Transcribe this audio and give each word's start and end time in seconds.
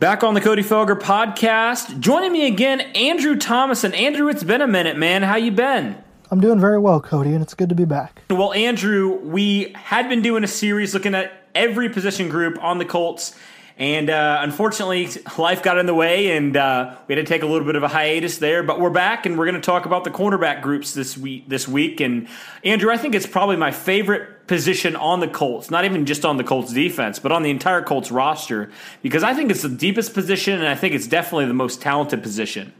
Back 0.00 0.24
on 0.24 0.34
the 0.34 0.40
Cody 0.40 0.62
Felger 0.62 0.98
podcast. 0.98 2.00
Joining 2.00 2.32
me 2.32 2.46
again, 2.46 2.80
Andrew 2.80 3.36
Thomas. 3.36 3.84
And 3.84 3.94
Andrew, 3.94 4.28
it's 4.28 4.42
been 4.42 4.60
a 4.60 4.66
minute, 4.66 4.96
man. 4.96 5.22
How 5.22 5.36
you 5.36 5.52
been? 5.52 5.96
I'm 6.30 6.40
doing 6.40 6.58
very 6.58 6.78
well, 6.78 7.00
Cody, 7.00 7.32
and 7.32 7.40
it's 7.40 7.54
good 7.54 7.68
to 7.68 7.74
be 7.74 7.84
back. 7.84 8.22
Well, 8.28 8.52
Andrew, 8.52 9.18
we 9.20 9.72
had 9.76 10.08
been 10.08 10.20
doing 10.20 10.42
a 10.42 10.48
series 10.48 10.94
looking 10.94 11.14
at 11.14 11.32
every 11.54 11.88
position 11.88 12.28
group 12.28 12.62
on 12.62 12.78
the 12.78 12.84
Colts 12.84 13.38
and 13.76 14.08
uh, 14.08 14.38
unfortunately, 14.42 15.08
life 15.36 15.62
got 15.62 15.78
in 15.78 15.86
the 15.86 15.94
way, 15.94 16.36
and 16.36 16.56
uh, 16.56 16.96
we 17.08 17.14
had 17.16 17.26
to 17.26 17.28
take 17.28 17.42
a 17.42 17.46
little 17.46 17.66
bit 17.66 17.74
of 17.74 17.82
a 17.82 17.88
hiatus 17.88 18.38
there. 18.38 18.62
But 18.62 18.80
we're 18.80 18.90
back, 18.90 19.26
and 19.26 19.36
we're 19.36 19.46
going 19.46 19.60
to 19.60 19.60
talk 19.60 19.84
about 19.84 20.04
the 20.04 20.10
cornerback 20.10 20.62
groups 20.62 20.94
this 20.94 21.18
week. 21.18 21.48
This 21.48 21.66
week, 21.66 22.00
and 22.00 22.28
Andrew, 22.62 22.92
I 22.92 22.96
think 22.96 23.14
it's 23.14 23.26
probably 23.26 23.56
my 23.56 23.72
favorite 23.72 24.46
position 24.46 24.94
on 24.94 25.20
the 25.20 25.28
Colts. 25.28 25.70
Not 25.70 25.84
even 25.84 26.06
just 26.06 26.24
on 26.24 26.36
the 26.36 26.44
Colts 26.44 26.72
defense, 26.72 27.18
but 27.18 27.32
on 27.32 27.42
the 27.42 27.50
entire 27.50 27.82
Colts 27.82 28.12
roster, 28.12 28.70
because 29.02 29.24
I 29.24 29.34
think 29.34 29.50
it's 29.50 29.62
the 29.62 29.68
deepest 29.68 30.14
position, 30.14 30.54
and 30.54 30.68
I 30.68 30.76
think 30.76 30.94
it's 30.94 31.08
definitely 31.08 31.46
the 31.46 31.54
most 31.54 31.82
talented 31.82 32.22
position. 32.22 32.72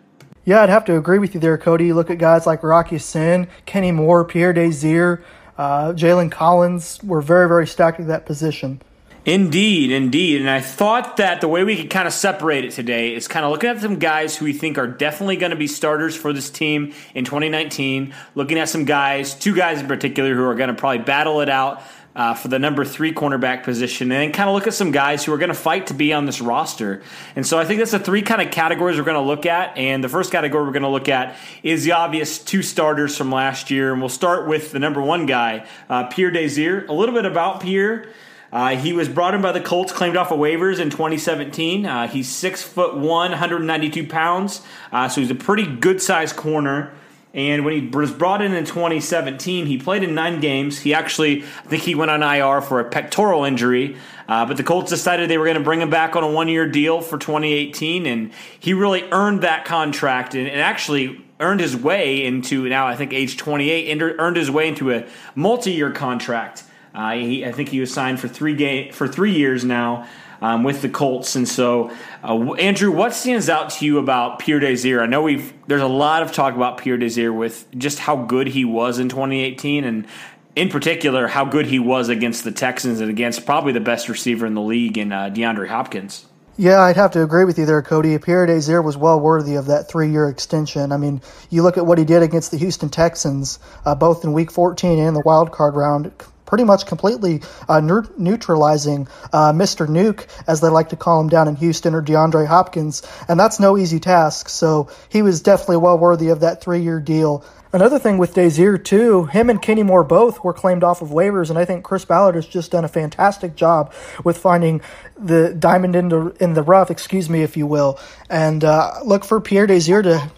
Yeah, 0.44 0.62
I'd 0.62 0.68
have 0.68 0.84
to 0.84 0.96
agree 0.96 1.18
with 1.18 1.34
you 1.34 1.40
there, 1.40 1.56
Cody. 1.56 1.92
Look 1.92 2.10
at 2.10 2.18
guys 2.18 2.46
like 2.46 2.62
Rock 2.62 2.92
Ya-Sin, 2.92 3.48
Kenny 3.64 3.92
Moore, 3.92 4.24
Pierre 4.26 4.52
Desir, 4.52 5.24
uh, 5.56 5.92
Jalen 5.94 6.30
Collins. 6.30 7.02
We're 7.02 7.22
very, 7.22 7.48
very 7.48 7.66
stacked 7.66 7.98
at 7.98 8.08
that 8.08 8.26
position. 8.26 8.82
Indeed, 9.26 9.90
indeed. 9.90 10.42
And 10.42 10.50
I 10.50 10.60
thought 10.60 11.16
that 11.16 11.40
the 11.40 11.48
way 11.48 11.64
we 11.64 11.76
could 11.76 11.88
kind 11.88 12.06
of 12.06 12.12
separate 12.12 12.66
it 12.66 12.72
today 12.72 13.14
is 13.14 13.26
kind 13.26 13.44
of 13.44 13.52
looking 13.52 13.70
at 13.70 13.80
some 13.80 13.98
guys 13.98 14.36
who 14.36 14.44
we 14.44 14.52
think 14.52 14.76
are 14.76 14.86
definitely 14.86 15.36
going 15.36 15.50
to 15.50 15.56
be 15.56 15.66
starters 15.66 16.14
for 16.14 16.34
this 16.34 16.50
team 16.50 16.92
in 17.14 17.24
2019, 17.24 18.14
looking 18.34 18.58
at 18.58 18.68
some 18.68 18.84
guys, 18.84 19.34
two 19.34 19.54
guys 19.56 19.80
in 19.80 19.86
particular, 19.86 20.34
who 20.34 20.44
are 20.44 20.54
going 20.54 20.68
to 20.68 20.74
probably 20.74 20.98
battle 20.98 21.40
it 21.40 21.48
out 21.48 21.82
uh, 22.14 22.34
for 22.34 22.48
the 22.48 22.58
number 22.58 22.84
three 22.84 23.12
cornerback 23.12 23.64
position, 23.64 24.12
and 24.12 24.20
then 24.20 24.32
kind 24.32 24.48
of 24.48 24.54
look 24.54 24.66
at 24.66 24.74
some 24.74 24.92
guys 24.92 25.24
who 25.24 25.32
are 25.32 25.38
going 25.38 25.48
to 25.48 25.54
fight 25.54 25.88
to 25.88 25.94
be 25.94 26.12
on 26.12 26.26
this 26.26 26.40
roster. 26.40 27.02
And 27.34 27.46
so 27.46 27.58
I 27.58 27.64
think 27.64 27.78
that's 27.78 27.90
the 27.90 27.98
three 27.98 28.22
kind 28.22 28.42
of 28.42 28.52
categories 28.52 28.98
we're 28.98 29.04
going 29.04 29.16
to 29.16 29.26
look 29.26 29.46
at. 29.46 29.76
And 29.76 30.04
the 30.04 30.08
first 30.08 30.30
category 30.30 30.64
we're 30.64 30.72
going 30.72 30.82
to 30.82 30.88
look 30.88 31.08
at 31.08 31.36
is 31.62 31.84
the 31.84 31.92
obvious 31.92 32.38
two 32.38 32.62
starters 32.62 33.16
from 33.16 33.32
last 33.32 33.70
year. 33.70 33.90
And 33.90 34.00
we'll 34.00 34.10
start 34.10 34.46
with 34.46 34.70
the 34.70 34.78
number 34.78 35.00
one 35.00 35.26
guy, 35.26 35.66
uh, 35.88 36.04
Pierre 36.04 36.30
Desir. 36.30 36.84
A 36.88 36.92
little 36.92 37.14
bit 37.14 37.24
about 37.24 37.62
Pierre. 37.62 38.06
Uh, 38.54 38.76
he 38.76 38.92
was 38.92 39.08
brought 39.08 39.34
in 39.34 39.42
by 39.42 39.50
the 39.50 39.60
Colts, 39.60 39.92
claimed 39.92 40.16
off 40.16 40.30
of 40.30 40.38
waivers 40.38 40.78
in 40.78 40.88
2017. 40.88 41.84
Uh, 41.84 42.06
he's 42.06 42.28
six 42.28 42.62
foot 42.62 42.94
one, 42.94 43.32
192 43.32 44.06
pounds, 44.06 44.62
uh, 44.92 45.08
so 45.08 45.20
he's 45.20 45.30
a 45.32 45.34
pretty 45.34 45.66
good 45.66 46.00
sized 46.00 46.36
corner. 46.36 46.94
And 47.34 47.64
when 47.64 47.74
he 47.74 47.88
was 47.88 48.12
brought 48.12 48.40
in 48.40 48.54
in 48.54 48.64
2017, 48.64 49.66
he 49.66 49.76
played 49.76 50.04
in 50.04 50.14
nine 50.14 50.38
games. 50.38 50.78
He 50.78 50.94
actually, 50.94 51.42
I 51.42 51.66
think 51.66 51.82
he 51.82 51.96
went 51.96 52.12
on 52.12 52.22
IR 52.22 52.60
for 52.60 52.78
a 52.78 52.84
pectoral 52.88 53.42
injury, 53.42 53.96
uh, 54.28 54.46
but 54.46 54.56
the 54.56 54.62
Colts 54.62 54.88
decided 54.88 55.28
they 55.28 55.36
were 55.36 55.46
going 55.46 55.58
to 55.58 55.64
bring 55.64 55.80
him 55.80 55.90
back 55.90 56.14
on 56.14 56.22
a 56.22 56.30
one 56.30 56.46
year 56.46 56.68
deal 56.68 57.00
for 57.00 57.18
2018, 57.18 58.06
and 58.06 58.30
he 58.60 58.72
really 58.72 59.02
earned 59.10 59.40
that 59.40 59.64
contract 59.64 60.36
and, 60.36 60.46
and 60.46 60.60
actually 60.60 61.20
earned 61.40 61.58
his 61.58 61.76
way 61.76 62.24
into 62.24 62.68
now 62.68 62.86
I 62.86 62.94
think 62.94 63.12
age 63.12 63.36
28, 63.36 64.00
earned 64.00 64.36
his 64.36 64.48
way 64.48 64.68
into 64.68 64.92
a 64.92 65.08
multi 65.34 65.72
year 65.72 65.90
contract. 65.90 66.62
Uh, 66.94 67.12
he, 67.12 67.44
I 67.44 67.52
think 67.52 67.70
he 67.70 67.80
was 67.80 67.92
signed 67.92 68.20
for 68.20 68.28
three 68.28 68.90
for 68.92 69.08
three 69.08 69.32
years 69.32 69.64
now 69.64 70.06
um, 70.40 70.62
with 70.62 70.82
the 70.82 70.88
Colts. 70.88 71.36
And 71.36 71.48
so, 71.48 71.90
uh, 72.22 72.54
Andrew, 72.54 72.90
what 72.90 73.14
stands 73.14 73.48
out 73.48 73.70
to 73.70 73.84
you 73.86 73.98
about 73.98 74.38
Pierre 74.38 74.60
Desir? 74.60 75.02
I 75.02 75.06
know 75.06 75.22
we've 75.22 75.52
there's 75.66 75.82
a 75.82 75.88
lot 75.88 76.22
of 76.22 76.32
talk 76.32 76.54
about 76.54 76.78
Pierre 76.78 76.98
Desir 76.98 77.32
with 77.32 77.66
just 77.76 77.98
how 77.98 78.16
good 78.16 78.48
he 78.48 78.64
was 78.64 78.98
in 78.98 79.08
2018, 79.08 79.84
and 79.84 80.06
in 80.54 80.68
particular 80.68 81.26
how 81.26 81.44
good 81.44 81.66
he 81.66 81.78
was 81.78 82.08
against 82.08 82.44
the 82.44 82.52
Texans 82.52 83.00
and 83.00 83.10
against 83.10 83.46
probably 83.46 83.72
the 83.72 83.80
best 83.80 84.08
receiver 84.08 84.46
in 84.46 84.54
the 84.54 84.62
league 84.62 84.98
in 84.98 85.12
uh, 85.12 85.30
DeAndre 85.30 85.68
Hopkins. 85.68 86.26
Yeah, 86.56 86.82
I'd 86.82 86.94
have 86.94 87.10
to 87.12 87.22
agree 87.22 87.44
with 87.44 87.58
you 87.58 87.66
there, 87.66 87.82
Cody. 87.82 88.16
Pierre 88.18 88.46
Desir 88.46 88.80
was 88.80 88.96
well 88.96 89.18
worthy 89.18 89.56
of 89.56 89.66
that 89.66 89.88
three-year 89.88 90.28
extension. 90.28 90.92
I 90.92 90.98
mean, 90.98 91.20
you 91.50 91.64
look 91.64 91.76
at 91.76 91.84
what 91.84 91.98
he 91.98 92.04
did 92.04 92.22
against 92.22 92.52
the 92.52 92.58
Houston 92.58 92.90
Texans, 92.90 93.58
uh, 93.84 93.96
both 93.96 94.22
in 94.22 94.32
Week 94.32 94.52
14 94.52 95.00
and 95.00 95.16
the 95.16 95.22
wild 95.24 95.50
card 95.50 95.74
round 95.74 96.12
pretty 96.54 96.62
much 96.62 96.86
completely 96.86 97.42
uh, 97.68 97.80
neutralizing 97.80 99.08
uh, 99.32 99.52
Mr. 99.52 99.88
Nuke, 99.88 100.24
as 100.46 100.60
they 100.60 100.68
like 100.68 100.90
to 100.90 100.94
call 100.96 101.20
him 101.20 101.28
down 101.28 101.48
in 101.48 101.56
Houston, 101.56 101.96
or 101.96 102.00
DeAndre 102.00 102.46
Hopkins, 102.46 103.02
and 103.26 103.40
that's 103.40 103.58
no 103.58 103.76
easy 103.76 103.98
task. 103.98 104.48
So 104.48 104.88
he 105.08 105.20
was 105.20 105.42
definitely 105.42 105.78
well 105.78 105.98
worthy 105.98 106.28
of 106.28 106.38
that 106.40 106.62
three-year 106.62 107.00
deal. 107.00 107.44
Another 107.72 107.98
thing 107.98 108.18
with 108.18 108.34
Desir 108.34 108.78
too, 108.78 109.24
him 109.24 109.50
and 109.50 109.60
Kenny 109.60 109.82
Moore 109.82 110.04
both 110.04 110.44
were 110.44 110.52
claimed 110.52 110.84
off 110.84 111.02
of 111.02 111.08
waivers, 111.08 111.50
and 111.50 111.58
I 111.58 111.64
think 111.64 111.82
Chris 111.82 112.04
Ballard 112.04 112.36
has 112.36 112.46
just 112.46 112.70
done 112.70 112.84
a 112.84 112.88
fantastic 112.88 113.56
job 113.56 113.92
with 114.22 114.38
finding 114.38 114.80
the 115.18 115.52
diamond 115.58 115.96
in 115.96 116.08
the 116.08 116.36
in 116.38 116.54
the 116.54 116.62
rough, 116.62 116.88
excuse 116.88 117.28
me, 117.28 117.42
if 117.42 117.56
you 117.56 117.66
will. 117.66 117.98
And 118.30 118.62
uh, 118.62 119.00
look 119.04 119.24
for 119.24 119.40
Pierre 119.40 119.66
Desir 119.66 120.02
to 120.02 120.30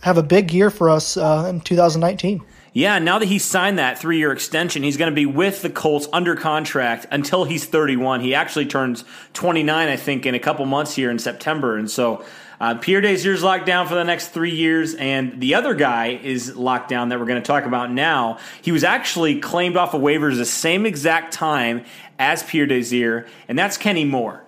have 0.00 0.18
a 0.18 0.24
big 0.24 0.52
year 0.52 0.70
for 0.70 0.90
us 0.90 1.16
uh, 1.16 1.46
in 1.48 1.60
2019. 1.60 2.42
Yeah, 2.76 2.98
now 2.98 3.18
that 3.18 3.24
he's 3.24 3.42
signed 3.42 3.78
that 3.78 3.98
three 3.98 4.18
year 4.18 4.32
extension, 4.32 4.82
he's 4.82 4.98
going 4.98 5.10
to 5.10 5.14
be 5.14 5.24
with 5.24 5.62
the 5.62 5.70
Colts 5.70 6.08
under 6.12 6.36
contract 6.36 7.06
until 7.10 7.44
he's 7.44 7.64
31. 7.64 8.20
He 8.20 8.34
actually 8.34 8.66
turns 8.66 9.02
29, 9.32 9.88
I 9.88 9.96
think, 9.96 10.26
in 10.26 10.34
a 10.34 10.38
couple 10.38 10.66
months 10.66 10.94
here 10.94 11.10
in 11.10 11.18
September. 11.18 11.78
And 11.78 11.90
so 11.90 12.22
uh, 12.60 12.74
Pierre 12.74 13.00
Desir's 13.00 13.42
locked 13.42 13.64
down 13.64 13.88
for 13.88 13.94
the 13.94 14.04
next 14.04 14.28
three 14.28 14.54
years, 14.54 14.94
and 14.94 15.40
the 15.40 15.54
other 15.54 15.72
guy 15.72 16.20
is 16.22 16.54
locked 16.54 16.90
down 16.90 17.08
that 17.08 17.18
we're 17.18 17.24
going 17.24 17.40
to 17.40 17.46
talk 17.46 17.64
about 17.64 17.90
now. 17.90 18.36
He 18.60 18.72
was 18.72 18.84
actually 18.84 19.40
claimed 19.40 19.78
off 19.78 19.94
of 19.94 20.02
waivers 20.02 20.36
the 20.36 20.44
same 20.44 20.84
exact 20.84 21.32
time 21.32 21.82
as 22.18 22.42
Pierre 22.42 22.66
Desir, 22.66 23.26
and 23.48 23.58
that's 23.58 23.78
Kenny 23.78 24.04
Moore. 24.04 24.44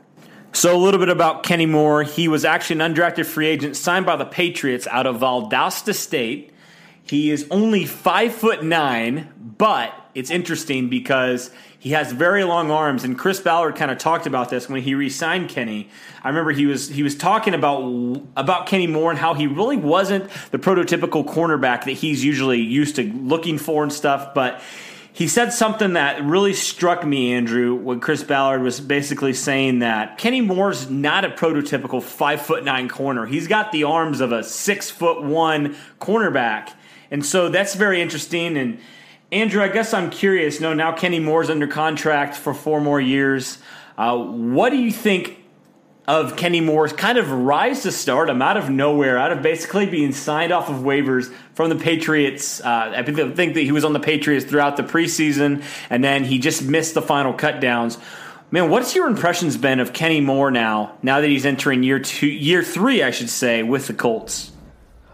So, 0.52 0.76
a 0.76 0.76
little 0.76 1.00
bit 1.00 1.08
about 1.08 1.44
Kenny 1.44 1.64
Moore. 1.64 2.02
He 2.02 2.28
was 2.28 2.44
actually 2.44 2.82
an 2.82 2.94
undrafted 2.94 3.24
free 3.24 3.46
agent 3.46 3.74
signed 3.74 4.04
by 4.04 4.16
the 4.16 4.26
Patriots 4.26 4.86
out 4.86 5.06
of 5.06 5.16
Valdosta 5.16 5.94
State. 5.94 6.52
He 7.08 7.30
is 7.30 7.46
only 7.50 7.84
five 7.86 8.34
foot 8.34 8.62
nine, 8.62 9.32
but 9.38 9.94
it's 10.14 10.30
interesting 10.30 10.88
because 10.88 11.50
he 11.78 11.90
has 11.90 12.12
very 12.12 12.44
long 12.44 12.70
arms. 12.70 13.04
And 13.04 13.18
Chris 13.18 13.40
Ballard 13.40 13.76
kind 13.76 13.90
of 13.90 13.98
talked 13.98 14.26
about 14.26 14.50
this 14.50 14.68
when 14.68 14.82
he 14.82 14.94
re-signed 14.94 15.48
Kenny. 15.48 15.88
I 16.22 16.28
remember 16.28 16.50
he 16.50 16.66
was 16.66 16.88
he 16.88 17.02
was 17.02 17.16
talking 17.16 17.54
about 17.54 17.82
about 18.36 18.66
Kenny 18.66 18.86
Moore 18.86 19.10
and 19.10 19.18
how 19.18 19.34
he 19.34 19.46
really 19.46 19.76
wasn't 19.76 20.28
the 20.50 20.58
prototypical 20.58 21.24
cornerback 21.24 21.84
that 21.84 21.92
he's 21.92 22.24
usually 22.24 22.60
used 22.60 22.96
to 22.96 23.04
looking 23.04 23.58
for 23.58 23.82
and 23.82 23.92
stuff, 23.92 24.34
but. 24.34 24.60
He 25.10 25.26
said 25.26 25.52
something 25.52 25.94
that 25.94 26.22
really 26.22 26.54
struck 26.54 27.04
me, 27.04 27.32
Andrew, 27.32 27.74
when 27.74 27.98
Chris 27.98 28.22
Ballard 28.22 28.62
was 28.62 28.78
basically 28.78 29.34
saying 29.34 29.80
that 29.80 30.16
Kenny 30.16 30.40
Moore's 30.40 30.88
not 30.88 31.24
a 31.24 31.30
prototypical 31.30 32.00
five 32.00 32.40
foot 32.40 32.62
nine 32.62 32.88
corner. 32.88 33.26
He's 33.26 33.48
got 33.48 33.72
the 33.72 33.82
arms 33.82 34.20
of 34.20 34.30
a 34.30 34.44
six 34.44 34.92
foot 34.92 35.20
one 35.20 35.74
cornerback. 36.00 36.72
And 37.10 37.24
so 37.24 37.48
that's 37.48 37.74
very 37.74 38.00
interesting. 38.00 38.56
And 38.56 38.78
Andrew, 39.30 39.62
I 39.62 39.68
guess 39.68 39.92
I'm 39.92 40.10
curious. 40.10 40.60
No, 40.60 40.74
now 40.74 40.92
Kenny 40.92 41.20
Moore's 41.20 41.50
under 41.50 41.66
contract 41.66 42.34
for 42.34 42.54
four 42.54 42.80
more 42.80 43.00
years. 43.00 43.58
Uh, 43.96 44.16
what 44.16 44.70
do 44.70 44.76
you 44.76 44.92
think 44.92 45.44
of 46.06 46.36
Kenny 46.36 46.62
Moore's 46.62 46.94
kind 46.94 47.18
of 47.18 47.30
rise 47.30 47.82
to 47.82 47.92
stardom 47.92 48.40
out 48.40 48.56
of 48.56 48.70
nowhere, 48.70 49.18
out 49.18 49.30
of 49.30 49.42
basically 49.42 49.84
being 49.84 50.12
signed 50.12 50.52
off 50.52 50.70
of 50.70 50.76
waivers 50.76 51.30
from 51.54 51.68
the 51.68 51.76
Patriots? 51.76 52.62
Uh, 52.62 52.92
I 52.96 53.02
think 53.02 53.34
that 53.34 53.60
he 53.60 53.72
was 53.72 53.84
on 53.84 53.92
the 53.92 54.00
Patriots 54.00 54.46
throughout 54.46 54.78
the 54.78 54.82
preseason, 54.82 55.62
and 55.90 56.02
then 56.02 56.24
he 56.24 56.38
just 56.38 56.62
missed 56.62 56.94
the 56.94 57.02
final 57.02 57.34
cutdowns. 57.34 58.00
Man, 58.50 58.70
what's 58.70 58.94
your 58.94 59.06
impressions 59.06 59.58
been 59.58 59.78
of 59.78 59.92
Kenny 59.92 60.22
Moore 60.22 60.50
now? 60.50 60.96
Now 61.02 61.20
that 61.20 61.28
he's 61.28 61.44
entering 61.44 61.82
year 61.82 61.98
two, 61.98 62.26
year 62.26 62.62
three, 62.62 63.02
I 63.02 63.10
should 63.10 63.28
say, 63.28 63.62
with 63.62 63.88
the 63.88 63.92
Colts. 63.92 64.52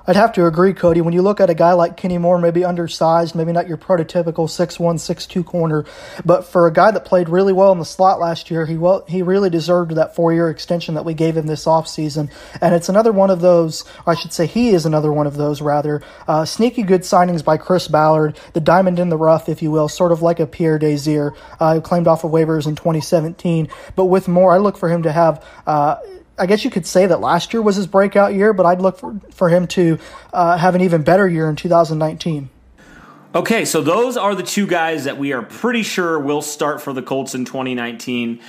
I'd 0.06 0.16
have 0.16 0.34
to 0.34 0.44
agree, 0.44 0.74
Cody. 0.74 1.00
When 1.00 1.14
you 1.14 1.22
look 1.22 1.40
at 1.40 1.48
a 1.48 1.54
guy 1.54 1.72
like 1.72 1.96
Kenny 1.96 2.18
Moore, 2.18 2.38
maybe 2.38 2.62
undersized, 2.62 3.34
maybe 3.34 3.52
not 3.52 3.66
your 3.66 3.78
prototypical 3.78 4.48
6'1", 4.48 4.96
6'2 4.96 5.46
corner, 5.46 5.86
but 6.26 6.44
for 6.44 6.66
a 6.66 6.72
guy 6.72 6.90
that 6.90 7.06
played 7.06 7.30
really 7.30 7.54
well 7.54 7.72
in 7.72 7.78
the 7.78 7.86
slot 7.86 8.20
last 8.20 8.50
year, 8.50 8.66
he 8.66 8.76
well, 8.76 9.04
he 9.08 9.22
really 9.22 9.48
deserved 9.48 9.92
that 9.92 10.14
four-year 10.14 10.50
extension 10.50 10.94
that 10.96 11.06
we 11.06 11.14
gave 11.14 11.38
him 11.38 11.46
this 11.46 11.64
offseason. 11.64 12.30
And 12.60 12.74
it's 12.74 12.90
another 12.90 13.12
one 13.12 13.30
of 13.30 13.40
those, 13.40 13.84
I 14.06 14.14
should 14.14 14.34
say 14.34 14.46
he 14.46 14.70
is 14.70 14.84
another 14.84 15.10
one 15.10 15.26
of 15.26 15.36
those, 15.36 15.62
rather, 15.62 16.02
uh, 16.28 16.44
sneaky 16.44 16.82
good 16.82 17.00
signings 17.00 17.42
by 17.42 17.56
Chris 17.56 17.88
Ballard, 17.88 18.38
the 18.52 18.60
diamond 18.60 18.98
in 18.98 19.08
the 19.08 19.16
rough, 19.16 19.48
if 19.48 19.62
you 19.62 19.70
will, 19.70 19.88
sort 19.88 20.12
of 20.12 20.20
like 20.20 20.38
a 20.38 20.46
Pierre 20.46 20.78
Desir, 20.78 21.32
uh, 21.60 21.80
claimed 21.80 22.06
off 22.06 22.24
of 22.24 22.30
waivers 22.30 22.66
in 22.66 22.76
2017. 22.76 23.68
But 23.96 24.06
with 24.06 24.28
Moore, 24.28 24.52
I 24.52 24.58
look 24.58 24.76
for 24.76 24.90
him 24.90 25.04
to 25.04 25.12
have... 25.12 25.42
Uh, 25.66 25.96
I 26.38 26.46
guess 26.46 26.64
you 26.64 26.70
could 26.70 26.86
say 26.86 27.06
that 27.06 27.20
last 27.20 27.52
year 27.52 27.62
was 27.62 27.76
his 27.76 27.86
breakout 27.86 28.34
year, 28.34 28.52
but 28.52 28.66
I'd 28.66 28.80
look 28.80 28.98
for, 28.98 29.20
for 29.30 29.48
him 29.48 29.66
to 29.68 29.98
uh, 30.32 30.56
have 30.56 30.74
an 30.74 30.80
even 30.80 31.02
better 31.02 31.28
year 31.28 31.48
in 31.48 31.56
2019. 31.56 32.50
Okay, 33.34 33.64
so 33.64 33.80
those 33.80 34.16
are 34.16 34.34
the 34.34 34.44
two 34.44 34.66
guys 34.66 35.04
that 35.04 35.18
we 35.18 35.32
are 35.32 35.42
pretty 35.42 35.82
sure 35.82 36.18
will 36.20 36.42
start 36.42 36.80
for 36.80 36.92
the 36.92 37.02
Colts 37.02 37.34
in 37.34 37.44
2019. 37.44 38.40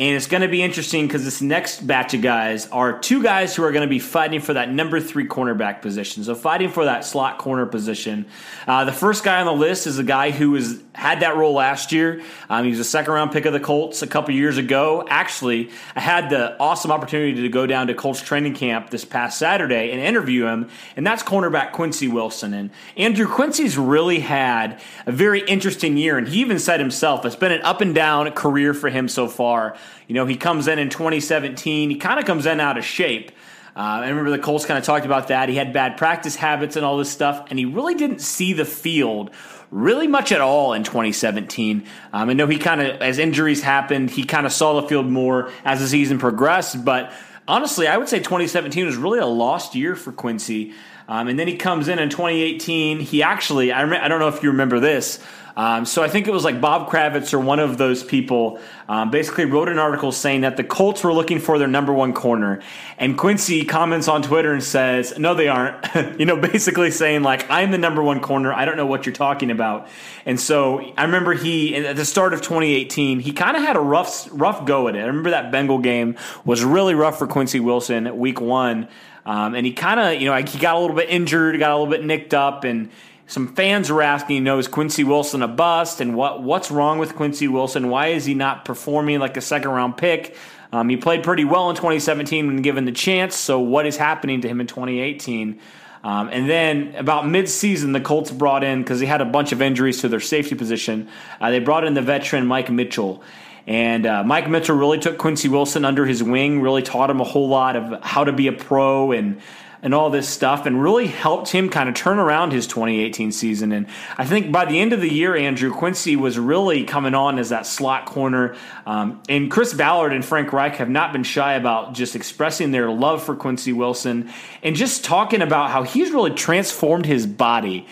And 0.00 0.14
it's 0.14 0.28
going 0.28 0.42
to 0.42 0.48
be 0.48 0.62
interesting 0.62 1.08
because 1.08 1.24
this 1.24 1.42
next 1.42 1.84
batch 1.84 2.14
of 2.14 2.22
guys 2.22 2.68
are 2.68 3.00
two 3.00 3.20
guys 3.20 3.56
who 3.56 3.64
are 3.64 3.72
going 3.72 3.82
to 3.82 3.88
be 3.88 3.98
fighting 3.98 4.40
for 4.40 4.52
that 4.52 4.70
number 4.70 5.00
three 5.00 5.26
cornerback 5.26 5.82
position. 5.82 6.22
So 6.22 6.36
fighting 6.36 6.70
for 6.70 6.84
that 6.84 7.04
slot 7.04 7.38
corner 7.38 7.66
position. 7.66 8.26
Uh, 8.68 8.84
the 8.84 8.92
first 8.92 9.24
guy 9.24 9.40
on 9.40 9.46
the 9.46 9.52
list 9.52 9.88
is 9.88 9.98
a 9.98 10.04
guy 10.04 10.30
who 10.30 10.52
was 10.52 10.80
had 10.92 11.20
that 11.20 11.36
role 11.36 11.54
last 11.54 11.90
year. 11.90 12.22
Um, 12.48 12.64
he 12.64 12.70
was 12.70 12.78
a 12.78 12.84
second 12.84 13.12
round 13.12 13.32
pick 13.32 13.44
of 13.44 13.52
the 13.52 13.60
Colts 13.60 14.02
a 14.02 14.06
couple 14.06 14.34
years 14.34 14.56
ago. 14.56 15.04
Actually, 15.08 15.70
I 15.96 16.00
had 16.00 16.30
the 16.30 16.56
awesome 16.60 16.92
opportunity 16.92 17.42
to 17.42 17.48
go 17.48 17.66
down 17.66 17.88
to 17.88 17.94
Colts 17.94 18.20
training 18.20 18.54
camp 18.54 18.90
this 18.90 19.04
past 19.04 19.38
Saturday 19.38 19.90
and 19.90 20.00
interview 20.00 20.46
him, 20.46 20.68
and 20.96 21.06
that's 21.06 21.24
cornerback 21.24 21.72
Quincy 21.72 22.06
Wilson. 22.06 22.54
And 22.54 22.70
Andrew 22.96 23.26
Quincy's 23.26 23.76
really 23.76 24.20
had 24.20 24.80
a 25.06 25.12
very 25.12 25.40
interesting 25.40 25.96
year, 25.96 26.18
and 26.18 26.28
he 26.28 26.40
even 26.40 26.58
said 26.58 26.78
himself 26.78 27.24
it's 27.24 27.36
been 27.36 27.52
an 27.52 27.62
up 27.62 27.80
and 27.80 27.94
down 27.94 28.30
career 28.32 28.74
for 28.74 28.90
him 28.90 29.08
so 29.08 29.28
far. 29.28 29.76
You 30.06 30.14
know, 30.14 30.26
he 30.26 30.36
comes 30.36 30.68
in 30.68 30.78
in 30.78 30.90
2017. 30.90 31.90
He 31.90 31.96
kind 31.96 32.18
of 32.18 32.26
comes 32.26 32.46
in 32.46 32.60
out 32.60 32.78
of 32.78 32.84
shape. 32.84 33.30
Uh, 33.76 34.02
I 34.02 34.08
remember 34.08 34.30
the 34.30 34.38
Colts 34.38 34.66
kind 34.66 34.76
of 34.76 34.84
talked 34.84 35.06
about 35.06 35.28
that. 35.28 35.48
He 35.48 35.54
had 35.54 35.72
bad 35.72 35.96
practice 35.96 36.34
habits 36.34 36.74
and 36.74 36.84
all 36.84 36.98
this 36.98 37.10
stuff, 37.10 37.46
and 37.50 37.58
he 37.58 37.64
really 37.64 37.94
didn't 37.94 38.20
see 38.20 38.52
the 38.52 38.64
field 38.64 39.30
really 39.70 40.06
much 40.06 40.32
at 40.32 40.40
all 40.40 40.72
in 40.72 40.82
2017. 40.82 41.84
Um, 42.12 42.30
I 42.30 42.32
know 42.32 42.46
he 42.46 42.58
kind 42.58 42.80
of, 42.80 43.00
as 43.02 43.18
injuries 43.18 43.62
happened, 43.62 44.10
he 44.10 44.24
kind 44.24 44.46
of 44.46 44.52
saw 44.52 44.80
the 44.80 44.88
field 44.88 45.06
more 45.06 45.52
as 45.64 45.80
the 45.80 45.88
season 45.88 46.18
progressed. 46.18 46.84
But 46.84 47.12
honestly, 47.46 47.86
I 47.86 47.96
would 47.96 48.08
say 48.08 48.18
2017 48.18 48.86
was 48.86 48.96
really 48.96 49.18
a 49.18 49.26
lost 49.26 49.74
year 49.74 49.94
for 49.94 50.12
Quincy. 50.12 50.72
Um, 51.06 51.28
and 51.28 51.38
then 51.38 51.48
he 51.48 51.56
comes 51.56 51.88
in 51.88 51.98
in 51.98 52.10
2018. 52.10 53.00
He 53.00 53.22
actually, 53.22 53.72
I, 53.72 53.82
rem- 53.84 54.02
I 54.02 54.08
don't 54.08 54.20
know 54.20 54.28
if 54.28 54.42
you 54.42 54.50
remember 54.50 54.80
this, 54.80 55.22
um, 55.58 55.84
so 55.84 56.04
I 56.04 56.08
think 56.08 56.28
it 56.28 56.30
was 56.30 56.44
like 56.44 56.60
Bob 56.60 56.88
Kravitz 56.88 57.34
or 57.34 57.40
one 57.40 57.58
of 57.58 57.78
those 57.78 58.04
people 58.04 58.60
um, 58.88 59.10
basically 59.10 59.44
wrote 59.44 59.68
an 59.68 59.80
article 59.80 60.12
saying 60.12 60.42
that 60.42 60.56
the 60.56 60.62
Colts 60.62 61.02
were 61.02 61.12
looking 61.12 61.40
for 61.40 61.58
their 61.58 61.66
number 61.66 61.92
one 61.92 62.12
corner, 62.12 62.60
and 62.96 63.18
Quincy 63.18 63.64
comments 63.64 64.06
on 64.06 64.22
Twitter 64.22 64.52
and 64.52 64.62
says, 64.62 65.18
"No, 65.18 65.34
they 65.34 65.48
aren't." 65.48 65.84
you 66.20 66.26
know, 66.26 66.36
basically 66.36 66.92
saying 66.92 67.24
like, 67.24 67.50
"I'm 67.50 67.72
the 67.72 67.78
number 67.78 68.04
one 68.04 68.20
corner. 68.20 68.52
I 68.52 68.66
don't 68.66 68.76
know 68.76 68.86
what 68.86 69.04
you're 69.04 69.12
talking 69.12 69.50
about." 69.50 69.88
And 70.24 70.38
so 70.38 70.78
I 70.96 71.02
remember 71.02 71.34
he 71.34 71.74
at 71.74 71.96
the 71.96 72.04
start 72.04 72.34
of 72.34 72.40
2018, 72.40 73.18
he 73.18 73.32
kind 73.32 73.56
of 73.56 73.64
had 73.64 73.74
a 73.74 73.80
rough 73.80 74.28
rough 74.30 74.64
go 74.64 74.86
at 74.86 74.94
it. 74.94 75.00
I 75.00 75.06
remember 75.06 75.30
that 75.30 75.50
Bengal 75.50 75.80
game 75.80 76.16
was 76.44 76.62
really 76.62 76.94
rough 76.94 77.18
for 77.18 77.26
Quincy 77.26 77.58
Wilson 77.58 78.06
at 78.06 78.16
week 78.16 78.40
one. 78.40 78.86
Um, 79.26 79.54
and 79.54 79.66
he 79.66 79.72
kind 79.72 80.00
of, 80.00 80.22
you 80.22 80.30
know, 80.30 80.36
he 80.36 80.58
got 80.58 80.76
a 80.76 80.78
little 80.78 80.96
bit 80.96 81.10
injured, 81.10 81.58
got 81.58 81.72
a 81.72 81.76
little 81.76 81.90
bit 81.90 82.02
nicked 82.02 82.32
up, 82.32 82.64
and 82.64 82.88
some 83.28 83.54
fans 83.54 83.92
were 83.92 84.02
asking, 84.02 84.36
you 84.36 84.42
know, 84.42 84.58
is 84.58 84.66
Quincy 84.66 85.04
Wilson 85.04 85.42
a 85.42 85.48
bust? 85.48 86.00
And 86.00 86.16
what 86.16 86.42
what's 86.42 86.70
wrong 86.70 86.98
with 86.98 87.14
Quincy 87.14 87.46
Wilson? 87.46 87.90
Why 87.90 88.08
is 88.08 88.24
he 88.24 88.34
not 88.34 88.64
performing 88.64 89.20
like 89.20 89.36
a 89.36 89.42
second 89.42 89.70
round 89.70 89.96
pick? 89.98 90.34
Um, 90.72 90.88
he 90.88 90.96
played 90.96 91.22
pretty 91.22 91.44
well 91.44 91.70
in 91.70 91.76
2017 91.76 92.46
when 92.46 92.62
given 92.62 92.86
the 92.86 92.92
chance. 92.92 93.36
So 93.36 93.60
what 93.60 93.86
is 93.86 93.96
happening 93.96 94.40
to 94.40 94.48
him 94.48 94.60
in 94.60 94.66
2018? 94.66 95.60
Um, 96.04 96.28
and 96.28 96.48
then 96.48 96.94
about 96.94 97.24
midseason, 97.24 97.92
the 97.92 98.00
Colts 98.00 98.30
brought 98.30 98.64
in 98.64 98.82
because 98.82 99.00
they 99.00 99.06
had 99.06 99.20
a 99.20 99.26
bunch 99.26 99.52
of 99.52 99.60
injuries 99.60 100.00
to 100.00 100.08
their 100.08 100.20
safety 100.20 100.54
position. 100.54 101.08
Uh, 101.40 101.50
they 101.50 101.58
brought 101.58 101.84
in 101.84 101.94
the 101.94 102.02
veteran 102.02 102.46
Mike 102.46 102.70
Mitchell. 102.70 103.22
And 103.66 104.06
uh, 104.06 104.24
Mike 104.24 104.48
Mitchell 104.48 104.76
really 104.76 104.98
took 104.98 105.18
Quincy 105.18 105.48
Wilson 105.48 105.84
under 105.84 106.06
his 106.06 106.22
wing, 106.22 106.62
really 106.62 106.82
taught 106.82 107.10
him 107.10 107.20
a 107.20 107.24
whole 107.24 107.48
lot 107.48 107.76
of 107.76 108.02
how 108.02 108.24
to 108.24 108.32
be 108.32 108.46
a 108.46 108.52
pro 108.52 109.12
and 109.12 109.42
and 109.82 109.94
all 109.94 110.10
this 110.10 110.28
stuff 110.28 110.66
and 110.66 110.82
really 110.82 111.06
helped 111.06 111.48
him 111.48 111.68
kind 111.68 111.88
of 111.88 111.94
turn 111.94 112.18
around 112.18 112.52
his 112.52 112.66
2018 112.66 113.32
season. 113.32 113.72
And 113.72 113.86
I 114.16 114.24
think 114.24 114.50
by 114.50 114.64
the 114.64 114.78
end 114.80 114.92
of 114.92 115.00
the 115.00 115.12
year, 115.12 115.36
Andrew 115.36 115.72
Quincy 115.72 116.16
was 116.16 116.38
really 116.38 116.84
coming 116.84 117.14
on 117.14 117.38
as 117.38 117.50
that 117.50 117.66
slot 117.66 118.06
corner. 118.06 118.56
Um, 118.86 119.22
and 119.28 119.50
Chris 119.50 119.72
Ballard 119.74 120.12
and 120.12 120.24
Frank 120.24 120.52
Reich 120.52 120.76
have 120.76 120.88
not 120.88 121.12
been 121.12 121.24
shy 121.24 121.54
about 121.54 121.94
just 121.94 122.16
expressing 122.16 122.70
their 122.70 122.90
love 122.90 123.22
for 123.22 123.36
Quincy 123.36 123.72
Wilson 123.72 124.30
and 124.62 124.74
just 124.74 125.04
talking 125.04 125.42
about 125.42 125.70
how 125.70 125.82
he's 125.82 126.10
really 126.10 126.32
transformed 126.32 127.06
his 127.06 127.26
body 127.26 127.86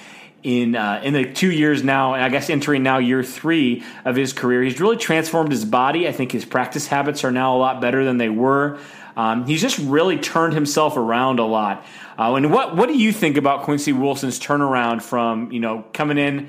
in 0.47 0.77
uh, 0.77 1.00
in 1.03 1.12
the 1.12 1.33
two 1.33 1.50
years 1.50 1.83
now, 1.83 2.15
and 2.15 2.23
I 2.23 2.29
guess 2.29 2.49
entering 2.50 2.85
now 2.85 2.99
year 2.99 3.25
three 3.25 3.83
of 4.05 4.15
his 4.15 4.33
career. 4.33 4.62
He's 4.62 4.81
really 4.81 4.97
transformed 4.97 5.50
his 5.50 5.65
body. 5.65 6.06
I 6.06 6.12
think 6.12 6.31
his 6.31 6.44
practice 6.44 6.87
habits 6.87 7.25
are 7.25 7.33
now 7.33 7.56
a 7.56 7.59
lot 7.59 7.81
better 7.81 8.05
than 8.05 8.19
they 8.19 8.29
were. 8.29 8.79
Um, 9.17 9.47
he's 9.47 9.63
just 9.63 9.79
really 9.79 10.19
turned 10.19 10.55
himself 10.55 10.97
around 10.97 11.39
a 11.39 11.47
lot. 11.47 11.85
Uh, 12.19 12.35
and 12.35 12.53
what 12.53 12.77
what 12.77 12.89
do 12.89 12.97
you 12.97 13.13
think 13.13 13.37
about 13.37 13.63
Quincy 13.63 13.93
Wilson's 13.93 14.39
turnaround 14.39 15.03
from 15.03 15.51
you 15.53 15.61
know 15.61 15.85
coming 15.93 16.19
in 16.19 16.49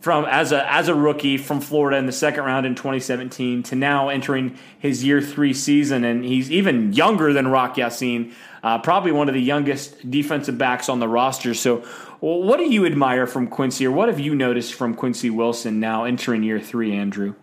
from 0.00 0.24
as 0.26 0.52
a 0.52 0.72
as 0.72 0.86
a 0.86 0.94
rookie 0.94 1.36
from 1.36 1.60
Florida 1.60 1.96
in 1.96 2.06
the 2.06 2.12
second 2.12 2.44
round 2.44 2.64
in 2.64 2.76
2017 2.76 3.64
to 3.64 3.74
now 3.74 4.08
entering 4.08 4.56
his 4.78 5.02
year 5.02 5.20
three 5.20 5.52
season, 5.52 6.04
and 6.04 6.24
he's 6.24 6.48
even 6.50 6.92
younger 6.92 7.32
than 7.32 7.48
Rock 7.48 7.76
Ya-Sin, 7.76 8.32
uh, 8.62 8.78
probably 8.78 9.10
one 9.10 9.28
of 9.28 9.34
the 9.34 9.42
youngest 9.42 10.08
defensive 10.08 10.56
backs 10.56 10.88
on 10.88 11.00
the 11.00 11.08
roster. 11.08 11.54
So, 11.54 11.78
what 12.20 12.58
do 12.58 12.72
you 12.72 12.86
admire 12.86 13.26
from 13.26 13.48
Quincy, 13.48 13.84
or 13.84 13.90
what 13.90 14.08
have 14.08 14.20
you 14.20 14.36
noticed 14.36 14.74
from 14.74 14.94
Quincy 14.94 15.28
Wilson 15.28 15.80
now 15.80 16.04
entering 16.04 16.44
year 16.44 16.60
three, 16.60 16.94
Andrew? 16.94 17.34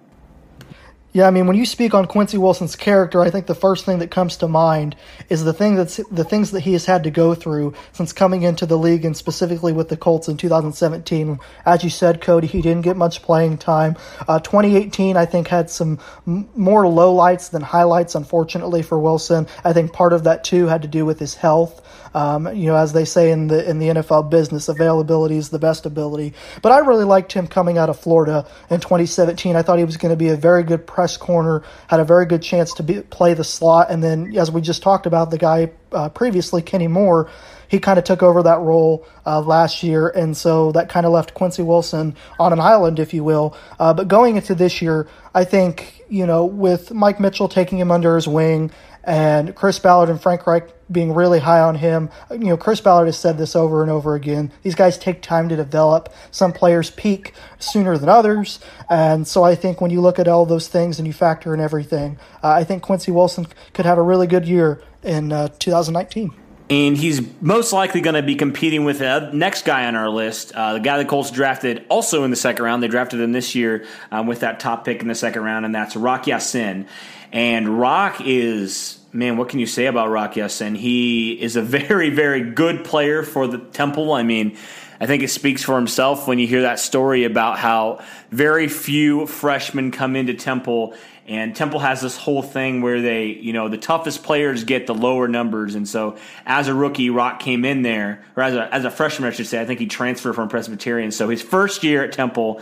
Yeah, 1.13 1.27
I 1.27 1.31
mean, 1.31 1.45
when 1.45 1.56
you 1.56 1.68
speak 1.68 1.94
on 1.94 2.07
Quincy 2.07 2.39
Wilson's 2.39 2.75
character, 2.75 3.21
I 3.21 3.30
think 3.30 3.45
the 3.45 3.54
first 3.54 3.86
thing 3.86 4.00
that 4.00 4.10
comes 4.10 4.36
to 4.38 4.48
mind 4.48 4.95
is 5.30 5.44
the 5.44 5.54
thing 5.54 5.75
that's 5.75 5.98
the 6.10 6.24
things 6.24 6.50
that 6.51 6.62
he 6.62 6.74
has 6.74 6.88
had 6.88 7.04
to 7.04 7.12
go 7.12 7.36
through 7.36 7.75
since 7.92 8.12
coming 8.12 8.42
into 8.42 8.65
the 8.65 8.80
league, 8.80 9.06
and 9.06 9.15
specifically 9.15 9.74
with 9.74 9.89
the 9.89 9.98
Colts 9.98 10.27
in 10.27 10.38
2017. 10.38 11.39
As 11.68 11.83
you 11.83 11.92
said, 11.92 12.19
Cody, 12.19 12.48
he 12.48 12.63
didn't 12.63 12.81
get 12.81 12.98
much 12.98 13.21
playing 13.21 13.60
time. 13.60 13.95
Uh, 14.27 14.39
2018, 14.39 15.15
I 15.15 15.27
think, 15.27 15.50
had 15.50 15.69
some 15.69 16.00
m- 16.25 16.50
more 16.56 16.86
lowlights 16.86 17.51
than 17.51 17.62
highlights, 17.62 18.16
unfortunately 18.16 18.81
for 18.81 18.98
Wilson. 18.98 19.45
I 19.63 19.71
think 19.71 19.94
part 19.94 20.13
of 20.13 20.24
that 20.24 20.44
too 20.44 20.66
had 20.66 20.81
to 20.81 20.88
do 20.88 21.06
with 21.06 21.19
his 21.19 21.36
health. 21.36 21.81
Um, 22.16 22.48
you 22.56 22.68
know, 22.68 22.75
as 22.75 22.94
they 22.94 23.06
say 23.06 23.31
in 23.31 23.48
the 23.48 23.68
in 23.68 23.80
the 23.80 23.88
NFL 23.88 24.30
business, 24.30 24.69
availability 24.69 25.38
is 25.38 25.50
the 25.50 25.59
best 25.59 25.86
ability. 25.86 26.33
But 26.62 26.71
I 26.71 26.80
really 26.80 27.06
liked 27.06 27.33
him 27.33 27.48
coming 27.48 27.77
out 27.77 27.89
of 27.89 28.00
Florida 28.00 28.45
in 28.69 28.80
2017. 28.80 29.56
I 29.56 29.62
thought 29.62 29.80
he 29.80 29.86
was 29.86 29.98
going 29.98 30.12
to 30.12 30.16
be 30.16 30.30
a 30.30 30.36
very 30.36 30.63
good 30.63 30.86
press 31.03 31.17
corner, 31.17 31.63
had 31.88 32.00
a 32.00 32.05
very 32.05 32.25
good 32.25 32.41
chance 32.41 32.73
to 32.75 32.83
be, 32.83 33.01
play 33.01 33.33
the 33.33 33.44
slot, 33.44 33.91
and 33.91 34.01
then 34.01 34.33
as 34.38 34.50
we 34.50 34.61
just 34.61 34.81
talked 34.81 35.05
about, 35.05 35.31
the 35.31 35.38
guy 35.38 35.69
uh, 35.91 36.07
previously, 36.07 36.61
Kenny 36.61 36.88
Moore 36.88 37.29
he 37.73 37.79
kind 37.79 37.97
of 37.97 38.05
took 38.05 38.21
over 38.21 38.44
that 38.44 38.59
role 38.59 39.03
uh, 39.25 39.41
last 39.41 39.81
year, 39.81 40.07
and 40.07 40.38
so 40.38 40.71
that 40.73 40.89
kind 40.89 41.07
of 41.07 41.11
left 41.11 41.33
Quincy 41.33 41.63
Wilson 41.63 42.15
on 42.39 42.53
an 42.53 42.59
island, 42.59 43.00
if 43.00 43.15
you 43.15 43.23
will. 43.23 43.57
Uh, 43.79 43.91
but 43.91 44.07
going 44.07 44.35
into 44.35 44.53
this 44.53 44.79
year, 44.79 45.07
I 45.33 45.44
think 45.44 46.03
you 46.07 46.27
know 46.27 46.45
with 46.45 46.91
Mike 46.91 47.19
Mitchell 47.19 47.49
taking 47.49 47.79
him 47.79 47.89
under 47.89 48.15
his 48.15 48.27
wing 48.27 48.69
and 49.03 49.53
Chris 49.55 49.79
Ballard 49.79 50.09
and 50.09 50.21
Frank 50.21 50.47
Reich 50.47 50.69
being 50.91 51.13
really 51.13 51.39
high 51.39 51.59
on 51.59 51.75
him. 51.75 52.09
You 52.31 52.38
know, 52.38 52.57
Chris 52.57 52.79
Ballard 52.79 53.07
has 53.07 53.17
said 53.17 53.38
this 53.38 53.55
over 53.55 53.81
and 53.81 53.91
over 53.91 54.15
again. 54.15 54.51
These 54.61 54.75
guys 54.75 54.97
take 54.97 55.21
time 55.21 55.50
to 55.50 55.55
develop. 55.55 56.13
Some 56.31 56.53
players 56.53 56.91
peak 56.91 57.33
sooner 57.59 57.97
than 57.97 58.09
others. 58.09 58.59
And 58.89 59.27
so 59.27 59.44
I 59.44 59.55
think 59.55 59.81
when 59.81 59.91
you 59.91 60.01
look 60.01 60.19
at 60.19 60.27
all 60.27 60.45
those 60.45 60.67
things 60.67 61.00
and 61.00 61.07
you 61.07 61.13
factor 61.13 61.53
in 61.53 61.59
everything, 61.59 62.17
uh, 62.44 62.50
I 62.50 62.63
think 62.63 62.83
Quincy 62.83 63.11
Wilson 63.11 63.47
could 63.73 63.85
have 63.85 63.97
a 63.97 64.03
really 64.03 64.27
good 64.27 64.47
year 64.47 64.81
in 65.01 65.31
uh, 65.31 65.49
2019 65.59 66.33
and 66.69 66.97
he's 66.97 67.21
most 67.42 67.73
likely 67.73 68.01
going 68.01 68.16
to 68.16 68.23
be 68.23 68.35
competing 68.35 68.85
with 68.85 68.99
the 68.99 69.30
next 69.33 69.66
guy 69.66 69.85
on 69.85 69.95
our 69.95 70.09
list, 70.09 70.54
uh, 70.54 70.73
the 70.73 70.80
guy 70.80 70.97
the 70.97 71.06
Colts 71.06 71.30
drafted 71.30 71.85
also 71.89 72.23
in 72.23 72.31
the 72.31 72.37
second 72.37 72.63
round. 72.63 72.81
They 72.81 72.87
drafted 72.87 73.19
him 73.19 73.31
this 73.31 73.54
year 73.54 73.85
um, 74.11 74.28
with 74.28 74.39
that 74.39 74.59
top 74.59 74.85
pick 74.85 75.01
in 75.01 75.07
the 75.07 75.16
second 75.16 75.44
round, 75.44 75.66
and 75.66 75.75
that's 75.75 75.95
Rock 75.95 76.25
Ya-Sin. 76.25 76.87
And 77.33 77.80
Rock 77.80 78.21
is 78.23 78.99
man, 79.11 79.37
what 79.37 79.49
can 79.49 79.59
you 79.59 79.68
say 79.68 79.85
about 79.85 80.09
Rock 80.09 80.35
Ya-Sin? 80.35 80.73
He 80.73 81.33
is 81.33 81.56
a 81.56 81.61
very, 81.61 82.09
very 82.09 82.42
good 82.42 82.83
player 82.83 83.21
for 83.21 83.47
the 83.47 83.59
Temple. 83.59 84.11
I 84.11 84.23
mean, 84.23 84.57
I 84.99 85.06
think 85.06 85.21
it 85.21 85.28
speaks 85.30 85.61
for 85.61 85.75
himself 85.75 86.28
when 86.28 86.40
you 86.40 86.47
hear 86.47 86.63
that 86.63 86.80
story 86.80 87.23
about 87.25 87.59
how 87.59 88.04
very 88.31 88.68
few 88.68 89.28
freshmen 89.28 89.92
come 89.92 90.16
into 90.16 90.33
Temple 90.33 90.95
and 91.25 91.56
Temple 91.56 91.80
has 91.80 92.02
this 92.02 92.18
whole 92.18 92.42
thing 92.42 92.81
where 92.81 93.02
they, 93.02 93.28
you 93.28 93.54
know, 93.54 93.69
the 93.69 93.78
toughest 93.78 94.23
players 94.23 94.66
get 94.66 94.87
the 94.87 94.94
lower 94.94 95.30
numbers. 95.30 95.73
And 95.75 95.87
so 95.87 96.18
as 96.45 96.68
a 96.68 96.73
rookie, 96.73 97.09
Rock 97.09 97.40
came 97.40 97.63
in 97.63 97.81
there, 97.81 98.25
or 98.35 98.44
as 98.44 98.56
a, 98.56 98.73
as 98.73 98.83
a 98.83 98.92
freshman, 98.92 99.30
I 99.30 99.31
should 99.31 99.47
say, 99.47 99.61
I 99.61 99.66
think 99.66 99.80
he 99.80 99.87
transferred 99.87 100.33
from 100.33 100.49
Presbyterian. 100.49 101.11
So 101.11 101.30
his 101.30 101.42
first 101.42 101.83
year 101.83 102.04
at 102.04 102.11
Temple, 102.11 102.61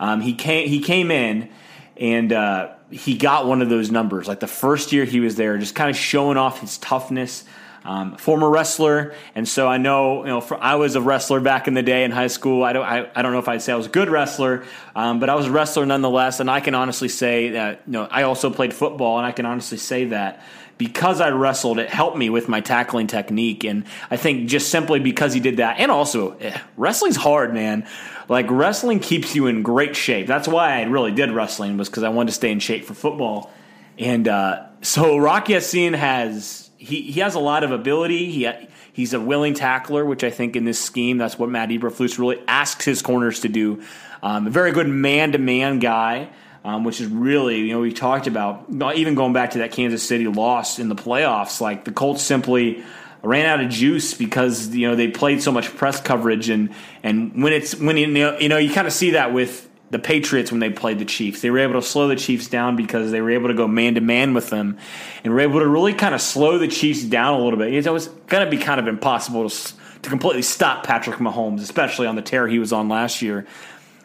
um, 0.00 0.20
he 0.20 0.34
came 0.34 0.68
he 0.68 0.80
came 0.80 1.10
in 1.12 1.50
and 2.00 2.32
uh, 2.32 2.70
he 2.90 3.16
got 3.16 3.46
one 3.46 3.62
of 3.62 3.68
those 3.68 3.90
numbers. 3.90 4.26
Like 4.26 4.40
the 4.40 4.46
first 4.46 4.90
year 4.90 5.04
he 5.04 5.20
was 5.20 5.36
there, 5.36 5.56
just 5.58 5.74
kind 5.74 5.90
of 5.90 5.96
showing 5.96 6.36
off 6.36 6.60
his 6.60 6.78
toughness. 6.78 7.44
Um, 7.82 8.18
former 8.18 8.50
wrestler, 8.50 9.14
and 9.34 9.48
so 9.48 9.66
I 9.66 9.78
know 9.78 10.20
you 10.24 10.28
know 10.28 10.42
for, 10.42 10.62
I 10.62 10.74
was 10.74 10.96
a 10.96 11.00
wrestler 11.00 11.40
back 11.40 11.66
in 11.66 11.72
the 11.72 11.82
day 11.82 12.04
in 12.04 12.10
high 12.10 12.26
school. 12.26 12.62
I 12.62 12.74
don't 12.74 12.84
I, 12.84 13.10
I 13.14 13.22
don't 13.22 13.32
know 13.32 13.38
if 13.38 13.48
I'd 13.48 13.62
say 13.62 13.72
I 13.72 13.76
was 13.76 13.86
a 13.86 13.90
good 13.90 14.10
wrestler, 14.10 14.64
um, 14.94 15.18
but 15.18 15.30
I 15.30 15.34
was 15.34 15.46
a 15.46 15.50
wrestler 15.50 15.86
nonetheless. 15.86 16.40
And 16.40 16.50
I 16.50 16.60
can 16.60 16.74
honestly 16.74 17.08
say 17.08 17.50
that 17.50 17.80
you 17.86 17.92
know 17.92 18.06
I 18.10 18.24
also 18.24 18.50
played 18.50 18.74
football, 18.74 19.16
and 19.16 19.26
I 19.26 19.32
can 19.32 19.46
honestly 19.46 19.78
say 19.78 20.04
that 20.06 20.42
because 20.80 21.20
I 21.20 21.28
wrestled, 21.28 21.78
it 21.78 21.90
helped 21.90 22.16
me 22.16 22.30
with 22.30 22.48
my 22.48 22.62
tackling 22.62 23.06
technique. 23.06 23.64
And 23.64 23.84
I 24.10 24.16
think 24.16 24.48
just 24.48 24.70
simply 24.70 24.98
because 24.98 25.34
he 25.34 25.38
did 25.38 25.58
that, 25.58 25.78
and 25.78 25.90
also 25.90 26.38
eh, 26.38 26.58
wrestling's 26.78 27.16
hard, 27.16 27.52
man. 27.52 27.86
Like 28.30 28.46
wrestling 28.48 28.98
keeps 28.98 29.34
you 29.34 29.46
in 29.46 29.62
great 29.62 29.94
shape. 29.94 30.26
That's 30.26 30.48
why 30.48 30.80
I 30.80 30.84
really 30.84 31.12
did 31.12 31.32
wrestling 31.32 31.76
was 31.76 31.90
because 31.90 32.02
I 32.02 32.08
wanted 32.08 32.28
to 32.28 32.32
stay 32.32 32.50
in 32.50 32.60
shape 32.60 32.86
for 32.86 32.94
football. 32.94 33.52
And 33.98 34.26
uh, 34.26 34.68
so 34.80 35.18
Rocky 35.18 35.52
Ya-Sin 35.52 35.92
has 35.92 36.70
he, 36.78 37.02
he 37.02 37.20
has 37.20 37.34
a 37.34 37.40
lot 37.40 37.62
of 37.62 37.72
ability. 37.72 38.30
He 38.30 38.50
he's 38.94 39.12
a 39.12 39.20
willing 39.20 39.52
tackler, 39.52 40.06
which 40.06 40.24
I 40.24 40.30
think 40.30 40.56
in 40.56 40.64
this 40.64 40.80
scheme 40.80 41.18
that's 41.18 41.38
what 41.38 41.50
Matt 41.50 41.68
Eberflus 41.68 42.18
really 42.18 42.42
asks 42.48 42.86
his 42.86 43.02
corners 43.02 43.40
to 43.40 43.50
do. 43.50 43.82
Um, 44.22 44.46
a 44.46 44.50
very 44.50 44.72
good 44.72 44.88
man 44.88 45.32
to 45.32 45.38
man 45.38 45.78
guy. 45.78 46.30
Um, 46.62 46.84
which 46.84 47.00
is 47.00 47.06
really, 47.06 47.60
you 47.60 47.72
know, 47.72 47.80
we 47.80 47.90
talked 47.90 48.26
about 48.26 48.66
even 48.70 49.14
going 49.14 49.32
back 49.32 49.52
to 49.52 49.60
that 49.60 49.72
Kansas 49.72 50.06
City 50.06 50.26
loss 50.26 50.78
in 50.78 50.90
the 50.90 50.94
playoffs. 50.94 51.58
Like 51.58 51.86
the 51.86 51.90
Colts 51.90 52.22
simply 52.22 52.84
ran 53.22 53.46
out 53.46 53.64
of 53.64 53.70
juice 53.70 54.14
because 54.14 54.68
you 54.74 54.88
know 54.88 54.94
they 54.94 55.08
played 55.08 55.42
so 55.42 55.52
much 55.52 55.74
press 55.76 56.00
coverage 56.00 56.48
and 56.48 56.70
and 57.02 57.42
when 57.42 57.52
it's 57.52 57.74
when 57.74 57.96
you 57.96 58.06
know 58.06 58.38
you, 58.38 58.48
know, 58.48 58.58
you 58.58 58.72
kind 58.72 58.86
of 58.86 58.92
see 58.92 59.12
that 59.12 59.32
with 59.32 59.68
the 59.90 59.98
Patriots 59.98 60.52
when 60.52 60.60
they 60.60 60.70
played 60.70 60.98
the 60.98 61.04
Chiefs. 61.04 61.40
They 61.40 61.50
were 61.50 61.58
able 61.58 61.74
to 61.74 61.82
slow 61.82 62.06
the 62.06 62.16
Chiefs 62.16 62.48
down 62.48 62.76
because 62.76 63.10
they 63.10 63.20
were 63.20 63.32
able 63.32 63.48
to 63.48 63.54
go 63.54 63.66
man 63.66 63.96
to 63.96 64.00
man 64.00 64.34
with 64.34 64.48
them 64.50 64.78
and 65.24 65.32
were 65.32 65.40
able 65.40 65.58
to 65.58 65.66
really 65.66 65.94
kind 65.94 66.14
of 66.14 66.20
slow 66.20 66.58
the 66.58 66.68
Chiefs 66.68 67.02
down 67.02 67.40
a 67.40 67.42
little 67.42 67.58
bit. 67.58 67.74
It 67.74 67.90
was 67.90 68.06
going 68.06 68.44
to 68.44 68.50
be 68.50 68.62
kind 68.62 68.78
of 68.78 68.86
impossible 68.86 69.50
to, 69.50 69.72
to 70.02 70.08
completely 70.08 70.42
stop 70.42 70.86
Patrick 70.86 71.16
Mahomes, 71.16 71.60
especially 71.60 72.06
on 72.06 72.14
the 72.14 72.22
tear 72.22 72.46
he 72.46 72.60
was 72.60 72.72
on 72.72 72.88
last 72.88 73.20
year. 73.20 73.46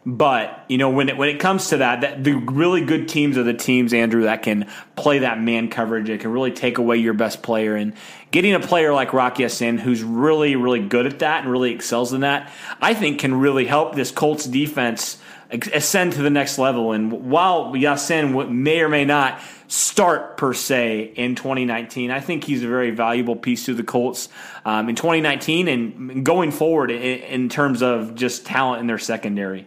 But 0.07 0.65
you 0.67 0.77
know 0.77 0.91
when 0.91 1.09
it, 1.09 1.17
when 1.17 1.29
it 1.29 1.39
comes 1.39 1.69
to 1.69 1.77
that, 1.77 2.01
that, 2.01 2.23
the 2.23 2.33
really 2.33 2.81
good 2.81 3.07
teams 3.07 3.39
are 3.39 3.43
the 3.43 3.55
teams, 3.55 3.91
Andrew, 3.91 4.23
that 4.23 4.43
can 4.43 4.69
play 4.95 5.19
that 5.19 5.41
man 5.41 5.69
coverage. 5.69 6.09
It 6.09 6.21
can 6.21 6.31
really 6.31 6.51
take 6.51 6.77
away 6.77 6.97
your 6.97 7.15
best 7.15 7.41
player, 7.41 7.75
and 7.75 7.93
getting 8.29 8.53
a 8.53 8.59
player 8.59 8.93
like 8.93 9.13
Rock 9.13 9.39
Ya-Sin, 9.39 9.79
who's 9.79 10.03
really 10.03 10.55
really 10.55 10.85
good 10.87 11.07
at 11.07 11.19
that 11.19 11.43
and 11.43 11.51
really 11.51 11.71
excels 11.71 12.13
in 12.13 12.21
that, 12.21 12.51
I 12.79 12.93
think 12.93 13.19
can 13.19 13.33
really 13.33 13.65
help 13.65 13.95
this 13.95 14.11
Colts 14.11 14.45
defense 14.45 15.17
ascend 15.49 16.13
to 16.13 16.21
the 16.21 16.29
next 16.29 16.57
level. 16.57 16.91
And 16.91 17.11
while 17.29 17.75
Ya-Sin 17.75 18.61
may 18.63 18.81
or 18.81 18.89
may 18.89 19.05
not 19.05 19.39
start 19.67 20.37
per 20.37 20.53
se 20.53 21.13
in 21.15 21.33
2019, 21.33 22.11
I 22.11 22.19
think 22.19 22.43
he's 22.43 22.63
a 22.63 22.67
very 22.67 22.91
valuable 22.91 23.35
piece 23.35 23.65
to 23.65 23.73
the 23.73 23.83
Colts 23.83 24.29
um, 24.65 24.89
in 24.89 24.95
2019 24.95 25.67
and 25.67 26.23
going 26.25 26.51
forward 26.51 26.91
in, 26.91 27.01
in 27.01 27.49
terms 27.49 27.81
of 27.81 28.13
just 28.13 28.45
talent 28.45 28.81
in 28.81 28.87
their 28.87 28.99
secondary. 28.99 29.65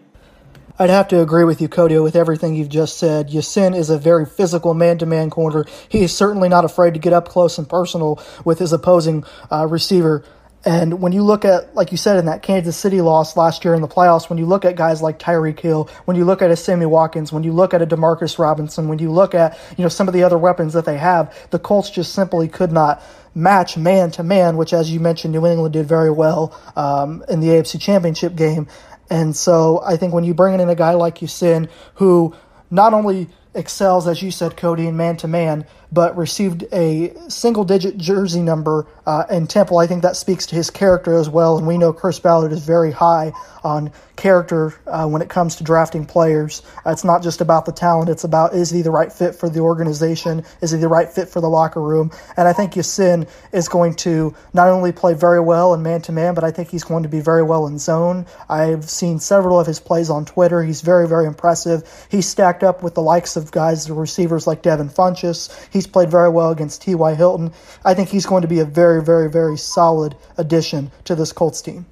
I'd 0.81 0.91
have 0.91 1.09
to 1.09 1.21
agree 1.21 1.43
with 1.43 1.61
you, 1.61 1.69
Cody, 1.69 1.99
with 1.99 2.15
everything 2.15 2.55
you've 2.55 2.69
just 2.69 2.99
said. 2.99 3.31
Ya-Sin 3.31 3.75
is 3.75 3.91
a 3.91 3.99
very 3.99 4.25
physical 4.25 4.75
man-to-man 4.75 5.29
corner. 5.29 5.65
He 5.89 6.03
is 6.03 6.17
certainly 6.17 6.49
not 6.49 6.65
afraid 6.65 6.95
to 6.95 7.01
get 7.01 7.13
up 7.13 7.29
close 7.29 7.59
and 7.59 7.69
personal 7.69 8.23
with 8.45 8.61
his 8.61 8.73
opposing 8.73 9.25
uh, 9.51 9.67
receiver. 9.67 10.25
And 10.65 11.01
when 11.01 11.13
you 11.13 11.23
look 11.23 11.45
at, 11.45 11.75
like 11.75 11.91
you 11.91 11.97
said, 11.97 12.17
in 12.19 12.27
that 12.27 12.43
Kansas 12.43 12.77
City 12.77 13.01
loss 13.01 13.37
last 13.37 13.65
year 13.65 13.75
in 13.75 13.81
the 13.81 13.89
playoffs, 13.89 14.29
when 14.29 14.39
you 14.39 14.47
look 14.47 14.65
at 14.65 14.77
guys 14.77 15.03
like 15.03 15.19
Tyreek 15.19 15.59
Hill, 15.59 15.89
when 16.05 16.17
you 16.17 16.25
look 16.25 16.43
at 16.43 16.51
a 16.51 16.57
Sammy 16.57 16.87
Watkins, 16.87 17.33
when 17.33 17.43
you 17.43 17.53
look 17.53 17.75
at 17.75 17.83
a 17.83 17.87
Demarcus 17.87 18.39
Robinson, 18.39 18.87
when 18.87 18.99
you 18.99 19.11
look 19.11 19.35
at 19.35 19.59
you 19.77 19.83
know 19.83 19.89
some 19.89 20.09
of 20.09 20.15
the 20.15 20.25
other 20.25 20.39
weapons 20.39 20.75
that 20.75 20.85
they 20.85 20.99
have, 20.99 21.35
the 21.51 21.59
Colts 21.59 21.91
just 21.91 22.13
simply 22.13 22.49
could 22.49 22.73
not 22.73 23.03
match 23.35 23.77
man 23.77 24.11
to 24.11 24.23
man, 24.23 24.57
which, 24.57 24.73
as 24.73 24.91
you 24.91 25.01
mentioned, 25.01 25.33
New 25.33 25.47
England 25.47 25.73
did 25.73 25.87
very 25.87 26.11
well 26.11 26.59
um, 26.77 27.25
in 27.29 27.41
the 27.41 27.49
AFC 27.49 27.81
Championship 27.81 28.35
game. 28.35 28.67
And 29.11 29.35
so 29.35 29.83
I 29.85 29.97
think 29.97 30.13
when 30.13 30.25
you 30.25 30.35
bring 30.35 30.59
in 30.59 30.69
a 30.69 30.75
guy 30.75 30.95
like 30.95 31.23
Ya-Sin, 31.23 31.69
who 31.95 32.35
not 32.71 32.93
only 32.93 33.29
excels, 33.55 34.07
as 34.07 34.23
you 34.23 34.31
said, 34.31 34.57
Cody, 34.57 34.87
in 34.87 34.97
man 34.97 35.17
to 35.19 35.29
man, 35.29 35.67
but 35.91 36.17
received 36.17 36.65
a 36.73 37.15
single 37.29 37.65
digit 37.65 37.97
jersey 37.97 38.43
number 38.43 38.87
uh, 39.07 39.25
in 39.31 39.47
Temple. 39.47 39.79
I 39.79 39.87
think 39.87 40.03
that 40.03 40.17
speaks 40.17 40.47
to 40.47 40.55
his 40.55 40.71
character 40.71 41.17
as 41.17 41.29
well. 41.29 41.57
And 41.57 41.67
we 41.67 41.79
know 41.79 41.93
Chris 41.93 42.21
Ballard 42.21 42.53
is 42.53 42.65
very 42.65 42.93
high 42.93 43.33
on 43.65 43.93
character 44.17 44.75
uh, 44.87 45.07
when 45.07 45.23
it 45.23 45.29
comes 45.29 45.57
to 45.57 45.65
drafting 45.65 46.05
players. 46.05 46.63
Uh, 46.85 46.91
it's 46.91 47.05
not 47.05 47.23
just 47.23 47.41
about 47.41 47.65
the 47.65 47.73
talent, 47.73 48.11
it's 48.11 48.25
about 48.25 48.55
is 48.55 48.71
he 48.71 48.83
the 48.83 48.91
right 48.91 49.13
fit 49.13 49.35
for 49.35 49.49
the 49.49 49.61
organization? 49.61 50.45
Is 50.61 50.73
he 50.73 50.79
the 50.79 50.89
right 50.89 51.09
fit 51.09 51.29
for 51.29 51.41
the 51.41 51.49
locker 51.49 51.81
room? 51.81 52.11
And 52.37 52.47
I 52.47 52.53
think 52.53 52.77
Ya-Sin 52.77 53.27
is 53.53 53.69
going 53.69 53.95
to 53.97 54.35
not 54.53 54.69
only 54.69 54.93
play 54.93 55.15
very 55.15 55.41
well 55.41 55.73
in 55.75 55.83
man 55.83 56.03
to 56.03 56.13
man, 56.13 56.35
but 56.35 56.45
I 56.45 56.51
think 56.51 56.69
he's 56.69 56.85
going 56.85 57.05
to 57.05 57.09
be 57.09 57.21
very 57.21 57.43
well 57.43 57.67
in 57.67 57.79
zone. 57.79 58.27
I've 58.49 58.89
seen 58.89 59.21
several 59.21 59.59
of 59.59 59.67
his 59.67 59.81
plays 59.81 60.11
on 60.11 60.25
Twitter. 60.25 60.63
He's 60.63 60.83
very, 60.83 61.09
very 61.09 61.27
impressive. 61.27 62.07
He's 62.11 62.29
stacked 62.29 62.63
up 62.63 62.83
with 62.83 62.95
the 62.95 63.03
likes 63.03 63.37
of 63.37 63.48
guys, 63.51 63.87
the 63.87 63.95
receivers 63.95 64.47
like 64.47 64.63
Devin 64.63 64.89
Funchess. 64.89 65.69
He's 65.73 65.87
played 65.87 66.11
very 66.11 66.31
well 66.31 66.51
against 66.51 66.83
T.Y. 66.83 67.15
Hilton. 67.15 67.53
I 67.85 67.95
think 67.95 68.09
he's 68.09 68.27
going 68.27 68.43
to 68.43 68.49
be 68.49 68.61
a 68.61 68.65
very, 68.65 69.03
very, 69.03 69.31
very 69.31 69.57
solid 69.57 70.17
addition 70.37 70.91
to 71.05 71.15
this 71.15 71.33
Colts 71.33 71.63
team. 71.63 71.87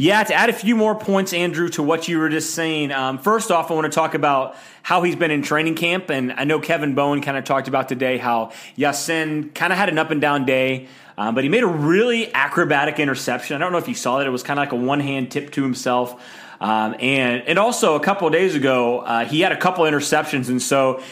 Yeah, 0.00 0.24
to 0.24 0.32
add 0.32 0.48
a 0.48 0.54
few 0.54 0.76
more 0.76 0.94
points, 0.94 1.34
Andrew, 1.34 1.68
to 1.70 1.82
what 1.82 2.08
you 2.08 2.18
were 2.18 2.30
just 2.30 2.54
saying. 2.54 2.90
Um, 2.90 3.18
first 3.18 3.50
off, 3.50 3.70
I 3.70 3.74
want 3.74 3.84
to 3.84 3.94
talk 3.94 4.14
about 4.14 4.56
how 4.82 5.02
he's 5.02 5.14
been 5.14 5.30
in 5.30 5.42
training 5.42 5.74
camp. 5.74 6.08
And 6.08 6.32
I 6.32 6.44
know 6.44 6.58
Kevin 6.58 6.94
Bowen 6.94 7.20
kind 7.20 7.36
of 7.36 7.44
talked 7.44 7.68
about 7.68 7.86
today 7.90 8.16
how 8.16 8.52
Ya-Sin 8.76 9.50
kind 9.50 9.74
of 9.74 9.78
had 9.78 9.90
an 9.90 9.98
up 9.98 10.10
and 10.10 10.18
down 10.18 10.46
day, 10.46 10.88
um, 11.18 11.34
but 11.34 11.44
he 11.44 11.50
made 11.50 11.64
a 11.64 11.66
really 11.66 12.32
acrobatic 12.32 12.98
interception. 12.98 13.56
I 13.56 13.58
don't 13.58 13.72
know 13.72 13.78
if 13.78 13.88
you 13.88 13.94
saw 13.94 14.16
that. 14.16 14.26
It 14.26 14.30
was 14.30 14.42
kind 14.42 14.58
of 14.58 14.62
like 14.62 14.72
a 14.72 14.76
one 14.76 15.00
hand 15.00 15.30
tip 15.30 15.50
to 15.50 15.62
himself. 15.62 16.18
Um, 16.60 16.94
and, 17.00 17.42
and 17.48 17.58
also, 17.58 17.94
a 17.94 18.00
couple 18.00 18.28
days 18.30 18.54
ago, 18.54 19.00
uh, 19.00 19.24
he 19.24 19.40
had 19.40 19.52
a 19.52 19.56
couple 19.56 19.84
interceptions. 19.84 20.48
And 20.48 20.60
so 20.60 21.02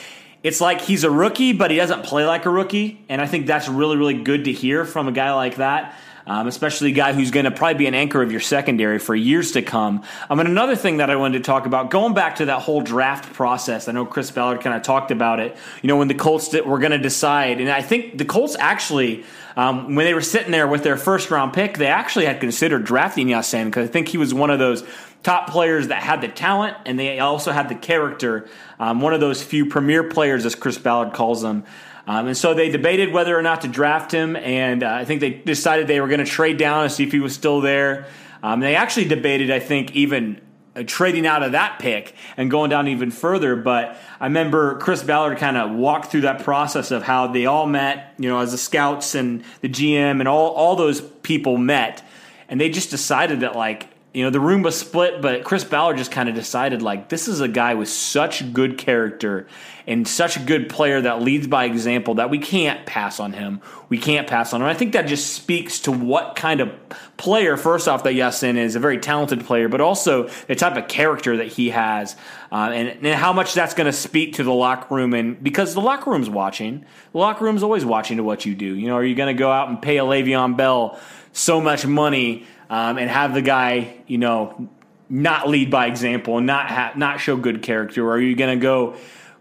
it's 0.43 0.61
like 0.61 0.81
he's 0.81 1.05
a 1.05 1.11
rookie, 1.11 1.53
but 1.53 1.71
he 1.71 1.77
doesn't 1.79 2.05
play 2.05 2.27
like 2.27 2.45
a 2.47 2.51
rookie. 2.51 3.05
And 3.09 3.21
I 3.21 3.27
think 3.27 3.47
that's 3.47 3.69
really, 3.69 3.97
really 3.97 4.23
good 4.23 4.45
to 4.45 4.53
hear 4.53 4.85
from 4.85 5.09
a 5.09 5.13
guy 5.13 5.33
like 5.33 5.57
that 5.57 5.95
um, 6.29 6.47
especially 6.47 6.91
a 6.91 6.95
guy 6.95 7.13
who's 7.15 7.31
going 7.31 7.45
to 7.45 7.51
probably 7.51 7.79
be 7.79 7.87
an 7.87 7.95
anchor 7.95 8.23
of 8.23 8.31
your 8.31 8.41
secondary 8.41 8.99
for 8.99 9.15
years 9.15 9.53
to 9.53 9.63
come. 9.63 10.05
Um, 10.29 10.39
and 10.41 10.49
another 10.49 10.77
thing 10.77 10.99
that 10.99 11.11
I 11.11 11.17
wanted 11.17 11.39
to 11.39 11.45
talk 11.45 11.67
about, 11.67 11.91
going 11.91 12.15
back 12.15 12.37
to 12.37 12.45
that 12.45 12.61
whole 12.63 12.83
draft 12.83 13.33
process, 13.33 13.89
I 13.89 13.93
know 13.93 14.05
Chris 14.05 14.31
Ballard 14.31 14.61
kind 14.61 14.77
of 14.77 14.83
talked 14.83 15.11
about 15.11 15.41
it. 15.41 15.57
You 15.83 15.89
know, 15.89 15.97
when 15.97 16.09
the 16.09 16.15
Colts 16.15 16.53
were 16.53 16.79
going 16.79 16.93
to 16.93 16.99
decide, 16.99 17.61
and 17.61 17.71
I 17.71 17.83
think 17.83 18.19
the 18.19 18.25
Colts 18.25 18.57
actually. 18.59 19.25
Um, 19.57 19.97
when 19.97 20.07
they 20.07 20.15
were 20.15 20.21
sitting 20.21 20.53
there 20.53 20.69
with 20.69 20.85
their 20.85 20.97
first 20.97 21.33
round 21.33 21.53
pick, 21.53 21.79
they 21.79 21.89
actually 21.89 22.27
had 22.27 22.39
considered 22.39 22.85
drafting 22.85 23.29
Ya-Sin 23.29 23.67
because 23.67 23.89
I 23.89 23.93
think 23.93 24.07
he 24.07 24.17
was 24.17 24.33
one 24.33 24.51
of 24.51 24.61
those 24.61 24.85
top 25.25 25.51
players 25.51 25.89
that 25.89 26.01
had 26.01 26.21
the 26.21 26.29
talent 26.29 26.77
and 26.87 26.97
they 26.97 27.19
also 27.19 27.51
had 27.51 27.69
the 27.69 27.75
character. 27.75 28.49
Um, 28.79 29.01
one 29.01 29.15
of 29.15 29.21
those 29.21 29.43
few 29.43 29.67
premier 29.67 30.05
players, 30.05 30.47
as 30.47 30.55
Chris 30.55 30.79
Ballard 30.79 31.13
calls 31.13 31.43
them. 31.43 31.65
Um, 32.09 32.29
and 32.29 32.37
so 32.37 32.55
they 32.55 32.71
debated 32.71 33.13
whether 33.13 33.39
or 33.39 33.43
not 33.43 33.61
to 33.61 33.69
draft 33.69 34.11
him, 34.11 34.35
and 34.35 34.83
uh, 34.83 34.91
I 34.91 35.05
think 35.05 35.21
they 35.21 35.29
decided 35.29 35.87
they 35.87 36.01
were 36.01 36.09
going 36.09 36.25
to 36.25 36.27
trade 36.27 36.57
down 36.57 36.85
and 36.85 36.91
see 36.91 37.05
if 37.05 37.13
he 37.13 37.21
was 37.21 37.35
still 37.35 37.61
there. 37.61 38.07
Um, 38.43 38.61
they 38.61 38.77
actually 38.77 39.09
debated, 39.09 39.51
I 39.51 39.61
think, 39.61 39.95
even 39.95 40.41
uh, 40.75 40.85
trading 40.87 41.27
out 41.27 41.43
of 41.43 41.53
that 41.53 41.79
pick 41.79 42.15
and 42.39 42.51
going 42.51 42.71
down 42.71 42.89
even 42.89 43.11
further. 43.11 43.57
But 43.57 43.99
I 44.21 44.25
remember 44.25 44.79
Chris 44.79 45.03
Ballard 45.03 45.37
kind 45.37 45.59
of 45.59 45.73
walked 45.73 46.11
through 46.11 46.23
that 46.23 46.45
process 46.45 46.91
of 46.91 47.03
how 47.03 47.27
they 47.27 47.45
all 47.45 47.67
met, 47.67 48.15
you 48.19 48.31
know, 48.31 48.39
as 48.39 48.53
the 48.53 48.59
scouts 48.59 49.15
and 49.15 49.45
the 49.61 49.69
GM 49.69 50.21
and 50.21 50.27
all, 50.27 50.53
all 50.53 50.77
those 50.77 51.03
people 51.03 51.59
met. 51.59 52.03
And 52.49 52.59
they 52.59 52.71
just 52.71 52.89
decided 52.89 53.41
that, 53.41 53.55
like, 53.55 53.87
you 54.15 54.25
know, 54.25 54.31
the 54.31 54.41
room 54.41 54.63
was 54.63 54.79
split, 54.79 55.21
but 55.21 55.45
Chris 55.45 55.65
Ballard 55.65 55.99
just 55.99 56.11
kind 56.11 56.31
of 56.31 56.35
decided, 56.35 56.81
like, 56.81 57.11
this 57.11 57.29
is 57.29 57.41
a 57.41 57.49
guy 57.49 57.75
with 57.75 57.91
such 57.91 58.55
good 58.55 58.79
character 58.79 59.47
and 59.87 60.09
such 60.09 60.37
a 60.37 60.41
good 60.41 60.71
player 60.71 61.03
that 61.03 61.21
leads 61.21 61.47
by 61.47 61.67
example 61.67 62.15
that 62.15 62.31
we 62.31 62.39
can't 62.39 62.87
pass 62.87 63.21
on 63.21 63.35
him. 63.35 63.61
We 63.91 63.99
can't 63.99 64.27
pass 64.27 64.55
on 64.55 64.63
him. 64.63 64.67
I 64.67 64.73
think 64.73 64.95
that 64.95 65.03
just 65.03 65.35
speaks 65.35 65.81
to 65.81 65.93
what 65.93 66.37
kind 66.37 66.61
of 66.61 66.71
player, 67.19 67.59
first 67.59 67.87
off, 67.87 68.03
that 68.05 68.15
Ya-Sin 68.15 68.57
is 68.57 68.77
a 68.77 68.81
very 68.81 68.99
talented 68.99 69.45
player, 69.45 69.69
but 69.69 69.83
also 69.83 70.29
the 70.47 70.55
type 70.55 70.77
of 70.77 70.89
character 70.89 71.37
that 71.37 71.49
he 71.49 71.69
has, 71.71 72.17
uh, 72.51 72.71
and, 72.73 72.89
and 72.89 73.15
how 73.15 73.35
much 73.35 73.53
that's 73.53 73.75
going 73.75 73.87
to 73.87 73.93
speak 73.93 74.35
to 74.35 74.43
the 74.43 74.53
locker 74.53 74.95
room. 74.95 75.13
And 75.13 75.43
because 75.43 75.75
the 75.75 75.83
locker 75.83 76.11
room's 76.11 76.31
watching, 76.31 76.85
the 77.13 77.19
locker 77.19 77.45
room's 77.45 77.63
always 77.63 77.85
watching 77.85 78.17
to 78.17 78.23
what 78.23 78.47
you 78.47 78.55
do. 78.55 78.75
You 78.75 78.89
know, 78.89 78.97
are 78.97 79.05
you 79.05 79.15
going 79.15 79.35
to 79.35 79.39
go 79.39 79.53
out 79.53 79.69
and 79.69 79.81
pay 79.83 79.99
a 79.99 80.03
Le'Veon 80.03 80.57
Bell 80.57 80.99
so 81.33 81.61
much 81.61 81.87
money 81.87 82.47
um, 82.71 82.99
and 82.99 83.11
have 83.11 83.35
the 83.35 83.43
guy, 83.43 83.95
you 84.07 84.19
know, 84.19 84.69
not 85.09 85.49
lead 85.49 85.71
by 85.71 85.87
example 85.87 86.37
and 86.39 86.47
not 86.47 86.69
ha- 86.69 86.93
not 86.97 87.21
show 87.21 87.37
good 87.37 87.63
character? 87.63 88.07
Or 88.07 88.13
are 88.13 88.21
you 88.21 88.37
going 88.37 88.59
to 88.59 88.63
go? 88.63 88.97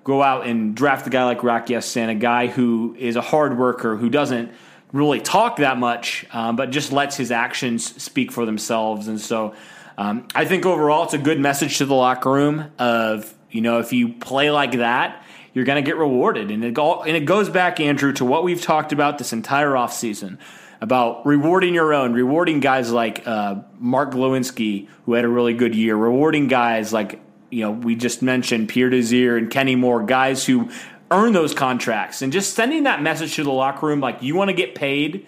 go 0.07 0.23
out 0.23 0.47
and 0.47 0.73
draft 0.73 1.05
a 1.05 1.09
guy 1.09 1.25
like 1.25 1.43
Rock 1.43 1.69
Ya-Sin, 1.69 2.09
a 2.09 2.15
guy 2.15 2.47
who 2.47 2.95
is 2.97 3.17
a 3.17 3.21
hard 3.21 3.57
worker, 3.57 3.97
who 3.97 4.09
doesn't 4.09 4.53
really 4.93 5.19
talk 5.19 5.57
that 5.57 5.77
much, 5.77 6.25
um, 6.31 6.55
but 6.55 6.69
just 6.69 6.93
lets 6.93 7.17
his 7.17 7.29
actions 7.29 8.01
speak 8.01 8.31
for 8.31 8.45
themselves. 8.45 9.09
And 9.09 9.19
so 9.19 9.53
um, 9.97 10.25
I 10.33 10.45
think 10.45 10.65
overall 10.65 11.03
it's 11.03 11.13
a 11.13 11.17
good 11.17 11.41
message 11.41 11.79
to 11.79 11.85
the 11.85 11.93
locker 11.93 12.31
room 12.31 12.71
of, 12.79 13.33
you 13.51 13.59
know, 13.59 13.79
if 13.79 13.91
you 13.91 14.13
play 14.13 14.49
like 14.49 14.77
that, 14.77 15.25
you're 15.53 15.65
going 15.65 15.83
to 15.83 15.85
get 15.85 15.97
rewarded. 15.97 16.51
And 16.51 16.63
it, 16.63 16.73
go, 16.73 17.03
and 17.03 17.17
it 17.17 17.25
goes 17.25 17.49
back, 17.49 17.81
Andrew, 17.81 18.13
to 18.13 18.23
what 18.23 18.45
we've 18.45 18.61
talked 18.61 18.93
about 18.93 19.17
this 19.17 19.33
entire 19.33 19.71
offseason 19.71 20.37
about 20.81 21.25
rewarding 21.25 21.73
your 21.73 21.93
own, 21.93 22.13
rewarding 22.13 22.59
guys 22.59 22.91
like 22.91 23.27
uh, 23.27 23.55
Mark 23.79 24.11
Glowinski, 24.11 24.87
who 25.05 25.13
had 25.13 25.25
a 25.25 25.29
really 25.29 25.53
good 25.53 25.75
year, 25.75 25.95
rewarding 25.95 26.47
guys 26.47 26.93
like 26.93 27.19
you 27.49 27.61
know, 27.61 27.71
we 27.71 27.95
just 27.95 28.21
mentioned 28.21 28.69
Pierre 28.69 28.89
Desir 28.89 29.37
and 29.37 29.49
Kenny 29.49 29.75
Moore, 29.75 30.03
guys 30.03 30.45
who 30.45 30.69
earn 31.11 31.33
those 31.33 31.53
contracts, 31.53 32.21
and 32.21 32.33
just 32.33 32.53
sending 32.53 32.83
that 32.83 33.01
message 33.01 33.35
to 33.35 33.43
the 33.43 33.51
locker 33.51 33.87
room 33.87 33.99
like 33.99 34.21
you 34.21 34.35
want 34.35 34.49
to 34.49 34.53
get 34.53 34.75
paid, 34.75 35.25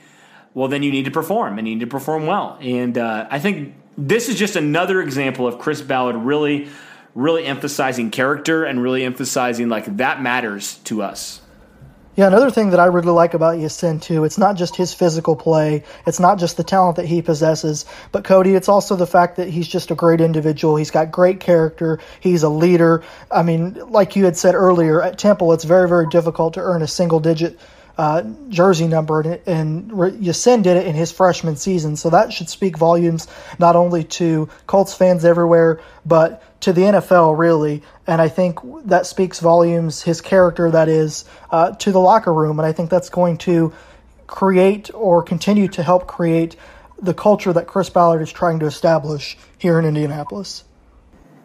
well, 0.54 0.68
then 0.68 0.84
you 0.84 0.92
need 0.92 1.06
to 1.06 1.12
perform 1.12 1.58
and 1.58 1.68
you 1.68 1.76
need 1.76 1.82
to 1.82 1.88
perform 1.88 2.26
well. 2.26 2.58
And 2.60 2.98
uh, 2.98 3.28
I 3.30 3.40
think 3.40 3.76
this 3.98 4.28
is 4.28 4.36
just 4.36 4.56
another 4.56 5.02
example 5.02 5.48
of 5.48 5.60
Chris 5.60 5.82
Ballard 5.82 6.18
really, 6.18 6.68
really 7.16 7.46
emphasizing 7.46 8.12
character 8.12 8.66
and 8.66 8.82
really 8.82 9.04
emphasizing 9.04 9.70
like 9.70 9.98
that 9.98 10.22
matters 10.22 10.76
to 10.86 11.02
us. 11.02 11.39
Yeah, 12.20 12.28
another 12.28 12.52
thing 12.52 12.72
that 12.72 12.82
I 12.82 12.88
really 12.88 13.12
like 13.12 13.34
about 13.34 13.60
Ya-Sin 13.60 14.02
too, 14.02 14.26
it's 14.26 14.38
not 14.38 14.58
just 14.58 14.76
his 14.76 14.94
physical 14.94 15.38
play, 15.38 15.86
it's 16.06 16.20
not 16.20 16.38
just 16.38 16.58
the 16.58 16.66
talent 16.66 16.98
that 16.98 17.06
he 17.06 17.22
possesses, 17.22 17.86
but 18.12 18.26
Cody, 18.26 18.56
it's 18.56 18.68
also 18.68 18.98
the 18.98 19.08
fact 19.08 19.38
that 19.38 19.48
he's 19.48 19.70
just 19.70 19.90
a 19.90 19.96
great 19.96 20.20
individual. 20.20 20.76
He's 20.76 20.92
got 20.92 21.12
great 21.12 21.40
character. 21.40 22.02
He's 22.20 22.44
a 22.44 22.50
leader. 22.50 23.06
I 23.32 23.44
mean, 23.44 23.76
like 23.88 24.18
you 24.18 24.26
had 24.26 24.36
said 24.36 24.54
earlier, 24.54 25.02
at 25.02 25.18
Temple, 25.18 25.54
it's 25.54 25.64
very, 25.64 25.88
very 25.88 26.10
difficult 26.10 26.56
to 26.56 26.60
earn 26.60 26.82
a 26.82 26.88
single 26.88 27.22
digit 27.22 27.58
uh, 28.00 28.24
jersey 28.48 28.88
number, 28.88 29.20
and, 29.20 29.42
and 29.46 30.64
did 30.64 30.78
it 30.78 30.88
in 30.88 30.96
his 30.96 31.12
freshman 31.12 31.58
season. 31.58 31.98
So 31.98 32.10
that 32.12 32.32
should 32.32 32.48
speak 32.48 32.78
volumes 32.78 33.28
not 33.60 33.76
only 33.76 34.06
to 34.06 34.48
Colts 34.68 34.94
fans 34.94 35.26
everywhere, 35.26 35.82
but 36.06 36.42
to 36.62 36.72
the 36.72 36.84
NFL, 36.84 37.38
really. 37.38 37.84
And 38.08 38.22
I 38.22 38.30
think 38.30 38.60
that 38.86 39.06
speaks 39.06 39.42
volumes, 39.42 40.02
his 40.02 40.22
character, 40.22 40.72
that 40.72 40.88
is, 40.88 41.26
uh, 41.52 41.72
to 41.72 41.92
the 41.92 42.00
locker 42.00 42.34
room. 42.34 42.58
And 42.58 42.66
I 42.66 42.72
think 42.72 42.90
that's 42.90 43.10
going 43.10 43.38
to 43.40 43.74
create 44.28 44.90
or 44.94 45.22
continue 45.22 45.68
to 45.68 45.84
help 45.84 46.08
create 46.08 46.56
the 47.02 47.14
culture 47.14 47.52
that 47.52 47.68
Chris 47.68 47.90
Ballard 47.90 48.22
is 48.22 48.32
trying 48.32 48.60
to 48.60 48.66
establish 48.66 49.38
here 49.58 49.78
in 49.78 49.84
Indianapolis. 49.84 50.64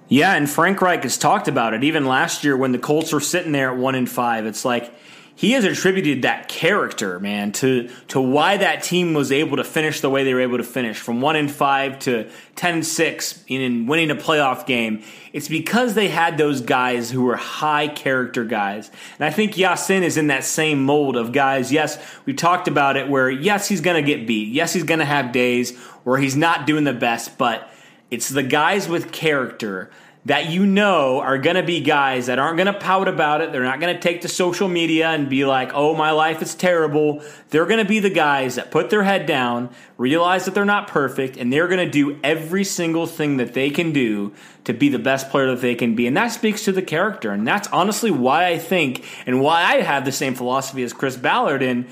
Yeah, 0.07 0.35
and 0.35 0.49
Frank 0.49 0.81
Reich 0.81 1.03
has 1.03 1.19
talked 1.19 1.49
about 1.49 1.75
it. 1.75 1.83
Even 1.83 2.07
last 2.07 2.45
year 2.45 2.57
when 2.57 2.71
the 2.71 2.79
Colts 2.79 3.13
were 3.13 3.19
sitting 3.19 3.51
there 3.51 3.73
at 3.73 3.77
one 3.77 3.97
and 3.97 4.09
five, 4.09 4.47
it's 4.47 4.65
like 4.65 4.95
he 5.37 5.53
has 5.53 5.65
attributed 5.65 6.23
that 6.23 6.49
character, 6.49 7.19
man, 7.19 7.53
to 7.53 7.89
to 8.09 8.21
why 8.21 8.57
that 8.57 8.83
team 8.83 9.15
was 9.15 9.33
able 9.33 9.57
to 9.57 9.65
finish 9.65 10.01
the 10.01 10.09
way 10.09 10.23
they 10.23 10.33
were 10.33 10.41
able 10.41 10.59
to 10.59 10.65
finish 10.65 10.97
from 10.97 11.21
one 11.21 11.35
in 11.35 11.49
five 11.49 11.99
to 12.01 12.31
ten 12.55 12.75
and 12.75 12.87
six 12.87 13.43
in 13.49 13.87
winning 13.87 14.11
a 14.11 14.15
playoff 14.15 14.65
game. 14.65 15.03
It's 15.33 15.49
because 15.49 15.95
they 15.95 16.09
had 16.09 16.39
those 16.39 16.61
guys 16.61 17.11
who 17.11 17.23
were 17.23 17.37
high 17.37 17.89
character 17.89 18.45
guys, 18.45 18.91
and 19.19 19.27
I 19.27 19.31
think 19.31 19.59
Ya-Sin 19.59 20.05
is 20.05 20.17
in 20.17 20.29
that 20.29 20.45
same 20.45 20.85
mold 20.85 21.17
of 21.17 21.33
guys. 21.33 21.73
Yes, 21.73 21.99
we 22.25 22.35
talked 22.35 22.69
about 22.69 22.97
it 22.97 23.09
where 23.09 23.29
yes 23.29 23.69
he's 23.69 23.81
going 23.81 24.03
to 24.03 24.07
get 24.07 24.27
beat, 24.27 24.53
yes 24.53 24.73
he's 24.73 24.85
going 24.85 25.01
to 25.01 25.05
have 25.05 25.33
days 25.33 25.77
where 26.05 26.19
he's 26.19 26.37
not 26.37 26.67
doing 26.67 26.85
the 26.85 26.93
best, 26.93 27.39
but 27.39 27.69
it's 28.11 28.29
the 28.29 28.43
guys 28.43 28.89
with 28.89 29.11
character 29.11 29.91
that 30.27 30.51
you 30.51 30.65
know 30.65 31.21
are 31.21 31.37
going 31.37 31.57
to 31.57 31.63
be 31.63 31.81
guys 31.81 32.27
that 32.27 32.39
aren't 32.39 32.57
going 32.57 32.73
to 32.73 32.79
pout 32.79 33.09
about 33.09 33.43
it. 33.43 33.53
They're 33.53 33.63
not 33.63 33.79
going 33.79 33.95
to 33.95 34.01
take 34.01 34.23
to 34.23 34.29
social 34.29 34.69
media 34.69 35.09
and 35.11 35.29
be 35.29 35.45
like, 35.45 35.73
oh, 35.75 35.95
my 35.95 36.13
life 36.13 36.41
is 36.41 36.55
terrible. 36.55 37.23
They're 37.51 37.67
going 37.67 37.79
to 37.81 37.85
be 37.85 38.01
the 38.01 38.11
guys 38.11 38.55
that 38.55 38.71
put 38.71 38.89
their 38.89 39.03
head 39.03 39.27
down, 39.27 39.69
realize 39.99 40.47
that 40.47 40.55
they're 40.55 40.65
not 40.65 40.89
perfect, 40.89 41.37
and 41.37 41.53
they're 41.53 41.69
going 41.69 41.85
to 41.85 41.91
do 41.91 42.19
every 42.25 42.65
single 42.65 43.07
thing 43.07 43.37
that 43.37 43.53
they 43.53 43.69
can 43.69 43.93
do 43.93 44.33
to 44.65 44.73
be 44.73 44.89
the 44.89 44.99
best 44.99 45.29
player 45.29 45.49
that 45.49 45.61
they 45.61 45.75
can 45.75 45.95
be. 45.95 46.07
And 46.07 46.17
that 46.17 46.29
speaks 46.29 46.65
to 46.65 46.73
the 46.73 46.83
character. 46.83 47.31
And 47.31 47.47
that's 47.47 47.69
honestly 47.69 48.11
why 48.11 48.47
I 48.47 48.59
think 48.59 49.05
and 49.27 49.43
why 49.43 49.63
I 49.63 49.83
have 49.83 50.07
the 50.07 50.13
same 50.13 50.35
philosophy 50.35 50.83
as 50.83 50.95
Chris 50.95 51.19
Ballard. 51.19 51.63
And 51.63 51.87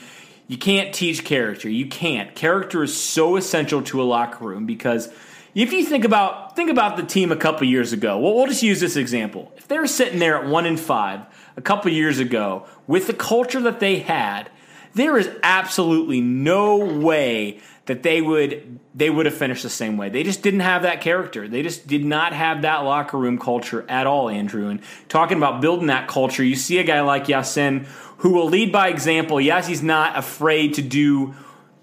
you 0.48 0.56
can't 0.56 0.94
teach 0.94 1.22
character. 1.22 1.68
You 1.68 1.86
can't. 1.86 2.34
Character 2.34 2.82
is 2.82 2.98
so 2.98 3.36
essential 3.36 3.82
to 3.82 4.00
a 4.00 4.04
locker 4.04 4.44
room 4.44 4.64
because 4.64 5.12
if 5.54 5.72
you 5.72 5.84
think 5.84 6.04
about 6.04 6.56
think 6.56 6.70
about 6.70 6.96
the 6.96 7.02
team 7.02 7.30
a 7.30 7.36
couple 7.36 7.66
years 7.66 7.92
ago, 7.92 8.18
well, 8.18 8.34
we'll 8.34 8.46
just 8.46 8.62
use 8.62 8.80
this 8.80 8.96
example. 8.96 9.52
If 9.56 9.68
they 9.68 9.78
were 9.78 9.86
sitting 9.86 10.18
there 10.18 10.36
at 10.36 10.46
one 10.46 10.66
and 10.66 10.78
five 10.78 11.20
a 11.56 11.62
couple 11.62 11.90
years 11.90 12.18
ago 12.18 12.66
with 12.86 13.06
the 13.06 13.14
culture 13.14 13.60
that 13.60 13.80
they 13.80 13.98
had, 13.98 14.50
there 14.94 15.18
is 15.18 15.30
absolutely 15.42 16.20
no 16.20 16.76
way 16.76 17.60
that 17.86 18.02
they 18.02 18.22
would 18.22 18.78
they 18.94 19.10
would 19.10 19.26
have 19.26 19.34
finished 19.34 19.62
the 19.62 19.70
same 19.70 19.96
way. 19.96 20.08
They 20.08 20.22
just 20.22 20.42
didn't 20.42 20.60
have 20.60 20.82
that 20.82 21.00
character. 21.00 21.48
They 21.48 21.62
just 21.62 21.86
did 21.86 22.04
not 22.04 22.32
have 22.32 22.62
that 22.62 22.78
locker 22.78 23.18
room 23.18 23.38
culture 23.38 23.84
at 23.88 24.06
all, 24.06 24.28
Andrew. 24.28 24.68
And 24.68 24.80
talking 25.08 25.36
about 25.36 25.60
building 25.60 25.88
that 25.88 26.08
culture, 26.08 26.44
you 26.44 26.56
see 26.56 26.78
a 26.78 26.84
guy 26.84 27.00
like 27.00 27.28
Ya-Sin 27.28 27.86
who 28.18 28.30
will 28.30 28.48
lead 28.48 28.70
by 28.72 28.88
example. 28.88 29.40
Yes, 29.40 29.66
he's 29.66 29.82
not 29.82 30.16
afraid 30.16 30.74
to 30.74 30.82
do 30.82 31.34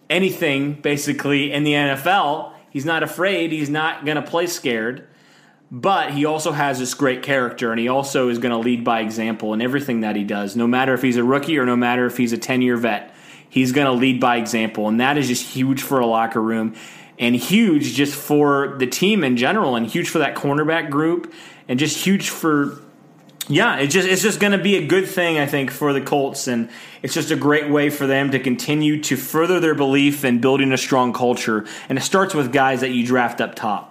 anything 0.10 0.74
basically 0.74 1.52
in 1.52 1.64
the 1.64 1.74
NFL 1.74 2.49
He's 2.72 2.86
not 2.86 3.04
afraid. 3.04 3.52
He's 3.52 3.70
not 3.70 4.06
going 4.06 4.16
to 4.16 4.22
play 4.22 4.48
scared. 4.48 5.08
But 5.72 6.14
he 6.14 6.26
also 6.26 6.52
has 6.52 6.80
this 6.80 6.96
great 6.96 7.22
character, 7.22 7.72
and 7.72 7.80
he 7.80 7.88
also 7.88 8.30
is 8.30 8.40
going 8.40 8.52
to 8.52 8.58
lead 8.58 8.84
by 8.84 9.02
example 9.02 9.54
in 9.54 9.62
everything 9.62 10.02
that 10.02 10.16
he 10.16 10.24
does, 10.24 10.56
no 10.56 10.66
matter 10.66 10.96
if 10.96 11.04
he's 11.04 11.18
a 11.18 11.24
rookie 11.24 11.60
or 11.60 11.66
no 11.66 11.76
matter 11.76 12.08
if 12.08 12.18
he's 12.18 12.34
a 12.34 12.40
10 12.40 12.64
year 12.64 12.76
vet. 12.76 13.14
He's 13.48 13.72
going 13.72 13.86
to 13.86 13.94
lead 13.94 14.20
by 14.20 14.38
example, 14.38 14.88
and 14.88 15.00
that 15.00 15.18
is 15.18 15.28
just 15.28 15.46
huge 15.46 15.82
for 15.82 16.00
a 16.00 16.06
locker 16.06 16.42
room 16.42 16.76
and 17.20 17.36
huge 17.36 17.94
just 17.94 18.16
for 18.16 18.78
the 18.80 18.88
team 18.88 19.24
in 19.24 19.38
general, 19.38 19.76
and 19.76 19.86
huge 19.86 20.10
for 20.10 20.20
that 20.20 20.36
cornerback 20.36 20.90
group, 20.90 21.32
and 21.68 21.78
just 21.78 22.04
huge 22.04 22.30
for 22.30 22.80
yeah, 23.48 23.78
it's 23.78 23.94
just 23.94 24.08
it's 24.08 24.22
just 24.22 24.40
going 24.40 24.52
to 24.52 24.60
be 24.60 24.76
a 24.76 24.86
good 24.86 25.08
thing, 25.08 25.40
I 25.40 25.46
think, 25.46 25.72
for 25.72 25.94
the 25.94 26.02
Colts, 26.02 26.48
and 26.48 26.70
it's 27.02 27.14
just 27.14 27.32
a 27.32 27.36
great 27.36 27.70
way 27.70 27.90
for 27.90 28.06
them 28.06 28.32
to 28.32 28.40
continue 28.40 29.02
to 29.04 29.16
further 29.16 29.60
their 29.60 29.76
belief 29.76 30.24
in 30.24 30.40
building 30.40 30.72
a 30.72 30.78
strong 30.78 31.14
culture. 31.14 31.66
And 31.88 31.98
it 31.98 32.02
starts 32.02 32.34
with 32.34 32.52
guys 32.52 32.82
that 32.82 32.90
you 32.90 33.06
draft 33.06 33.42
up 33.42 33.56
top. 33.56 33.89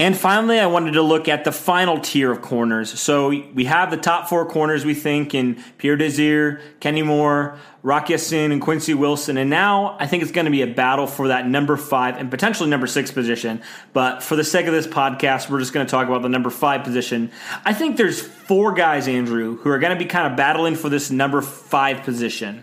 And 0.00 0.16
finally, 0.16 0.60
I 0.60 0.66
wanted 0.66 0.92
to 0.92 1.02
look 1.02 1.26
at 1.26 1.42
the 1.42 1.50
final 1.50 1.98
tier 1.98 2.30
of 2.30 2.40
corners. 2.40 3.00
So 3.00 3.30
we 3.30 3.64
have 3.64 3.90
the 3.90 3.96
top 3.96 4.28
four 4.28 4.46
corners, 4.46 4.84
we 4.84 4.94
think, 4.94 5.34
in 5.34 5.60
Pierre 5.76 5.96
Desir, 5.96 6.60
Kenny 6.78 7.02
Moore, 7.02 7.58
Rock 7.82 8.08
Ya-Sin, 8.08 8.52
and 8.52 8.62
Quincy 8.62 8.94
Wilson. 8.94 9.36
And 9.36 9.50
now 9.50 9.96
I 9.98 10.06
think 10.06 10.22
it's 10.22 10.30
going 10.30 10.44
to 10.44 10.52
be 10.52 10.62
a 10.62 10.68
battle 10.68 11.08
for 11.08 11.28
that 11.28 11.48
number 11.48 11.76
five 11.76 12.16
and 12.16 12.30
potentially 12.30 12.70
number 12.70 12.86
six 12.86 13.10
position. 13.10 13.60
But 13.92 14.22
for 14.22 14.36
the 14.36 14.44
sake 14.44 14.66
of 14.66 14.72
this 14.72 14.86
podcast, 14.86 15.50
we're 15.50 15.58
just 15.58 15.72
going 15.72 15.84
to 15.84 15.90
talk 15.90 16.06
about 16.06 16.22
the 16.22 16.28
number 16.28 16.50
five 16.50 16.84
position. 16.84 17.32
I 17.64 17.74
think 17.74 17.96
there's 17.96 18.20
four 18.20 18.74
guys, 18.74 19.08
Andrew, 19.08 19.56
who 19.56 19.70
are 19.70 19.80
going 19.80 19.98
to 19.98 19.98
be 19.98 20.08
kind 20.08 20.30
of 20.30 20.36
battling 20.36 20.76
for 20.76 20.88
this 20.88 21.10
number 21.10 21.42
five 21.42 22.04
position. 22.04 22.62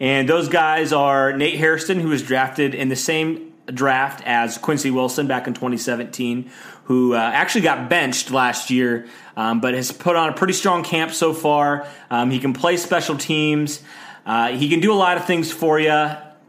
And 0.00 0.28
those 0.28 0.50
guys 0.50 0.92
are 0.92 1.32
Nate 1.32 1.58
Hairston, 1.58 1.98
who 1.98 2.08
was 2.08 2.22
drafted 2.22 2.74
in 2.74 2.90
the 2.90 2.96
same 2.96 3.53
draft 3.66 4.22
as 4.24 4.58
Quincy 4.58 4.90
Wilson 4.90 5.26
back 5.26 5.46
in 5.46 5.54
2017, 5.54 6.50
who 6.84 7.14
uh, 7.14 7.18
actually 7.18 7.62
got 7.62 7.88
benched 7.88 8.30
last 8.30 8.70
year, 8.70 9.06
um, 9.36 9.60
but 9.60 9.74
has 9.74 9.90
put 9.92 10.16
on 10.16 10.28
a 10.28 10.32
pretty 10.32 10.52
strong 10.52 10.84
camp 10.84 11.12
so 11.12 11.32
far. 11.32 11.86
Um, 12.10 12.30
he 12.30 12.38
can 12.38 12.52
play 12.52 12.76
special 12.76 13.16
teams. 13.16 13.82
Uh, 14.26 14.48
he 14.48 14.68
can 14.68 14.80
do 14.80 14.92
a 14.92 14.94
lot 14.94 15.16
of 15.16 15.26
things 15.26 15.52
for 15.52 15.78
you. 15.78 15.90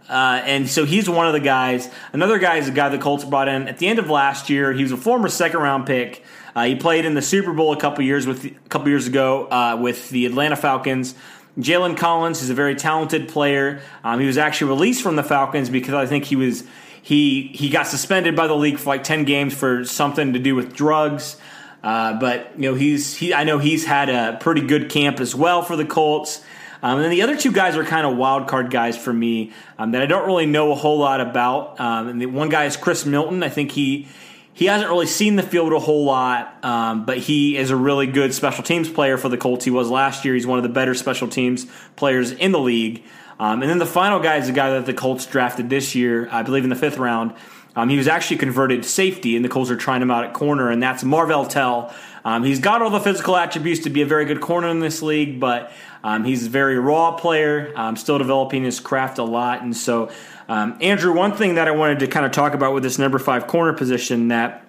Uh, 0.07 0.41
and 0.45 0.69
so 0.69 0.85
he's 0.85 1.09
one 1.09 1.25
of 1.25 1.33
the 1.33 1.39
guys. 1.39 1.89
Another 2.13 2.37
guy 2.37 2.57
is 2.57 2.67
a 2.67 2.71
guy 2.71 2.89
the 2.89 2.97
Colts 2.97 3.25
brought 3.25 3.47
in 3.47 3.67
at 3.67 3.79
the 3.79 3.87
end 3.87 3.97
of 3.97 4.09
last 4.09 4.49
year. 4.49 4.71
He 4.71 4.83
was 4.83 4.91
a 4.91 4.97
former 4.97 5.29
second 5.29 5.61
round 5.61 5.87
pick. 5.87 6.23
Uh, 6.55 6.65
he 6.65 6.75
played 6.75 7.05
in 7.05 7.15
the 7.15 7.21
Super 7.21 7.53
Bowl 7.53 7.73
a 7.73 7.79
couple 7.79 8.03
years 8.03 8.27
with 8.27 8.45
a 8.45 8.51
couple 8.69 8.87
years 8.89 9.07
ago 9.07 9.47
uh, 9.47 9.77
with 9.79 10.09
the 10.09 10.25
Atlanta 10.25 10.55
Falcons. 10.55 11.15
Jalen 11.57 11.97
Collins 11.97 12.41
is 12.41 12.49
a 12.49 12.53
very 12.53 12.75
talented 12.75 13.29
player. 13.29 13.81
Um, 14.03 14.19
he 14.19 14.27
was 14.27 14.37
actually 14.37 14.69
released 14.69 15.01
from 15.01 15.15
the 15.15 15.23
Falcons 15.23 15.69
because 15.69 15.93
I 15.93 16.05
think 16.05 16.25
he 16.25 16.35
was 16.35 16.65
he 17.05 17.51
he 17.53 17.69
got 17.69 17.85
suspended 17.85 18.35
by 18.35 18.47
the 18.47 18.55
league 18.55 18.79
for 18.79 18.89
like 18.89 19.03
ten 19.03 19.25
games 19.25 19.53
for 19.53 19.85
something 19.85 20.33
to 20.33 20.39
do 20.39 20.55
with 20.55 20.73
drugs. 20.73 21.37
Uh, 21.83 22.19
but 22.19 22.53
you 22.55 22.63
know 22.63 22.73
he's 22.73 23.15
he 23.15 23.31
I 23.31 23.43
know 23.43 23.59
he's 23.59 23.85
had 23.85 24.09
a 24.09 24.37
pretty 24.39 24.61
good 24.61 24.89
camp 24.89 25.19
as 25.19 25.35
well 25.35 25.61
for 25.61 25.75
the 25.75 25.85
Colts. 25.85 26.41
Um, 26.81 26.95
and 26.95 27.03
then 27.03 27.11
the 27.11 27.21
other 27.21 27.37
two 27.37 27.51
guys 27.51 27.77
are 27.77 27.83
kind 27.83 28.07
of 28.07 28.17
wild 28.17 28.47
card 28.47 28.71
guys 28.71 28.97
for 28.97 29.13
me 29.13 29.53
um, 29.77 29.91
that 29.91 30.01
I 30.01 30.07
don't 30.07 30.25
really 30.25 30.47
know 30.47 30.71
a 30.71 30.75
whole 30.75 30.97
lot 30.97 31.21
about. 31.21 31.79
Um, 31.79 32.07
and 32.07 32.19
the 32.19 32.25
one 32.25 32.49
guy 32.49 32.65
is 32.65 32.75
Chris 32.75 33.05
Milton. 33.05 33.43
I 33.43 33.49
think 33.49 33.71
he 33.71 34.07
he 34.53 34.65
hasn't 34.65 34.89
really 34.89 35.05
seen 35.05 35.35
the 35.35 35.43
field 35.43 35.73
a 35.73 35.79
whole 35.79 36.05
lot, 36.05 36.57
um, 36.65 37.05
but 37.05 37.19
he 37.19 37.55
is 37.55 37.69
a 37.69 37.75
really 37.75 38.07
good 38.07 38.33
special 38.33 38.63
teams 38.63 38.89
player 38.89 39.19
for 39.19 39.29
the 39.29 39.37
Colts. 39.37 39.63
He 39.63 39.69
was 39.69 39.91
last 39.91 40.25
year. 40.25 40.33
He's 40.33 40.47
one 40.47 40.57
of 40.57 40.63
the 40.63 40.69
better 40.69 40.95
special 40.95 41.27
teams 41.27 41.67
players 41.97 42.31
in 42.31 42.51
the 42.51 42.59
league. 42.59 43.03
Um, 43.39 43.61
and 43.61 43.69
then 43.69 43.79
the 43.79 43.85
final 43.85 44.19
guy 44.19 44.37
is 44.37 44.47
the 44.47 44.53
guy 44.53 44.71
that 44.71 44.85
the 44.85 44.93
Colts 44.93 45.25
drafted 45.25 45.69
this 45.69 45.95
year, 45.95 46.27
I 46.31 46.43
believe 46.43 46.63
in 46.63 46.69
the 46.69 46.75
fifth 46.75 46.97
round. 46.97 47.33
Um, 47.75 47.89
he 47.89 47.97
was 47.97 48.07
actually 48.07 48.37
converted 48.37 48.83
to 48.83 48.89
safety, 48.89 49.35
and 49.35 49.43
the 49.43 49.49
Colts 49.49 49.69
are 49.69 49.75
trying 49.75 50.01
him 50.01 50.09
out 50.09 50.23
at 50.23 50.33
corner, 50.33 50.69
and 50.69 50.81
that's 50.81 51.03
Marvell 51.03 51.45
Tell. 51.45 51.93
Um, 52.23 52.43
he's 52.43 52.59
got 52.59 52.81
all 52.81 52.89
the 52.89 53.01
physical 53.01 53.35
attributes 53.35 53.81
to 53.81 53.89
be 53.89 54.01
a 54.01 54.05
very 54.05 54.25
good 54.25 54.39
corner 54.39 54.69
in 54.69 54.79
this 54.79 55.01
league, 55.01 55.39
but 55.39 55.71
um, 56.03 56.23
he's 56.23 56.47
a 56.47 56.49
very 56.49 56.79
raw 56.79 57.11
player, 57.11 57.73
um, 57.75 57.97
still 57.97 58.17
developing 58.17 58.63
his 58.63 58.79
craft 58.79 59.17
a 59.17 59.23
lot. 59.23 59.61
And 59.61 59.75
so, 59.75 60.09
um, 60.47 60.77
Andrew, 60.79 61.13
one 61.13 61.33
thing 61.33 61.55
that 61.55 61.67
I 61.67 61.71
wanted 61.71 61.99
to 61.99 62.07
kind 62.07 62.25
of 62.25 62.31
talk 62.31 62.53
about 62.53 62.73
with 62.73 62.83
this 62.83 62.97
number 62.97 63.19
five 63.19 63.47
corner 63.47 63.73
position 63.73 64.29
that 64.29 64.65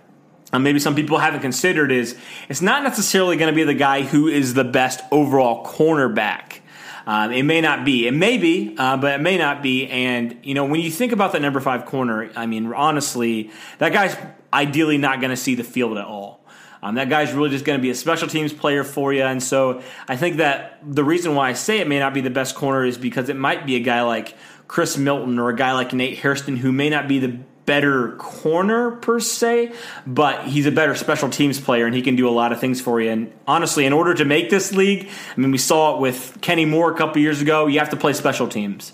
maybe 0.52 0.79
some 0.79 0.94
people 0.94 1.18
haven't 1.18 1.40
considered 1.40 1.92
is 1.92 2.16
it's 2.48 2.62
not 2.62 2.83
necessarily 2.83 3.37
going 3.37 3.52
to 3.52 3.57
be 3.57 3.64
the 3.64 3.74
guy 3.74 4.02
who 4.02 4.26
is 4.26 4.55
the 4.55 4.64
best 4.64 5.00
overall 5.12 5.64
cornerback. 5.64 6.61
Um, 7.07 7.33
it 7.33 7.45
may 7.45 7.61
not 7.61 7.85
be. 7.85 8.09
It 8.09 8.12
may 8.12 8.37
be, 8.37 8.75
uh, 8.77 8.97
but 8.97 9.14
it 9.14 9.23
may 9.23 9.38
not 9.38 9.62
be. 9.62 9.87
And, 9.87 10.38
you 10.42 10.55
know, 10.55 10.64
when 10.64 10.81
you 10.81 10.90
think 10.90 11.12
about 11.12 11.33
the 11.33 11.38
number 11.38 11.61
five 11.61 11.87
corner, 11.87 12.31
I 12.35 12.47
mean, 12.47 12.73
honestly, 12.73 13.51
that 13.79 13.92
guy's 13.92 14.16
ideally 14.53 14.99
not 14.99 15.21
going 15.21 15.31
to 15.31 15.37
see 15.37 15.55
the 15.55 15.64
field 15.64 15.99
at 15.99 16.05
all. 16.05 16.40
Um, 16.83 16.97
that 16.97 17.09
guy's 17.09 17.33
really 17.33 17.51
just 17.51 17.64
going 17.64 17.79
to 17.79 17.83
be 17.83 17.90
a 17.90 17.95
special 17.95 18.29
teams 18.29 18.53
player 18.53 18.85
for 18.85 19.12
you. 19.12 19.23
And 19.23 19.42
so 19.42 19.83
I 20.09 20.16
think 20.16 20.37
that 20.37 20.79
the 20.83 21.05
reason 21.05 21.35
why 21.35 21.51
I 21.51 21.53
say 21.53 21.79
it 21.79 21.88
may 21.88 21.99
not 21.99 22.12
be 22.12 22.21
the 22.21 22.31
best 22.31 22.55
corner 22.55 22.85
is 22.85 22.99
because 22.99 23.29
it 23.29 23.37
might 23.37 23.66
be 23.66 23.77
a 23.77 23.81
guy 23.81 24.03
like 24.03 24.37
Chris 24.69 24.97
Milton 24.99 25.38
or 25.38 25.49
a 25.49 25.57
guy 25.57 25.73
like 25.73 25.92
Nate 25.92 26.19
Hairston 26.19 26.57
who 26.57 26.73
may 26.73 26.90
not 26.90 27.09
be 27.09 27.19
the 27.19 27.38
better 27.66 28.12
corner 28.12 28.92
per 28.92 29.20
se, 29.20 29.72
but 30.07 30.46
he's 30.46 30.66
a 30.66 30.72
better 30.72 30.94
special 30.94 31.29
teams 31.29 31.61
player 31.61 31.87
and 31.87 31.94
he 31.94 32.02
can 32.02 32.16
do 32.16 32.29
a 32.29 32.31
lot 32.31 32.52
of 32.52 32.61
things 32.61 32.81
for 32.81 33.00
you. 33.00 33.11
And 33.11 33.33
honestly, 33.46 33.85
in 33.85 33.92
order 33.92 34.14
to 34.14 34.24
make 34.24 34.48
this 34.48 34.72
league, 34.72 35.09
I 35.37 35.40
mean, 35.40 35.50
we 35.50 35.59
saw 35.59 35.96
it 35.96 36.00
with 36.00 36.38
Kenny 36.40 36.64
Moore 36.64 36.92
a 36.92 36.96
couple 36.96 37.20
years 37.20 37.42
ago, 37.42 37.66
you 37.66 37.81
have 37.81 37.90
to 37.90 37.96
play 37.96 38.12
special 38.12 38.48
teams. 38.48 38.92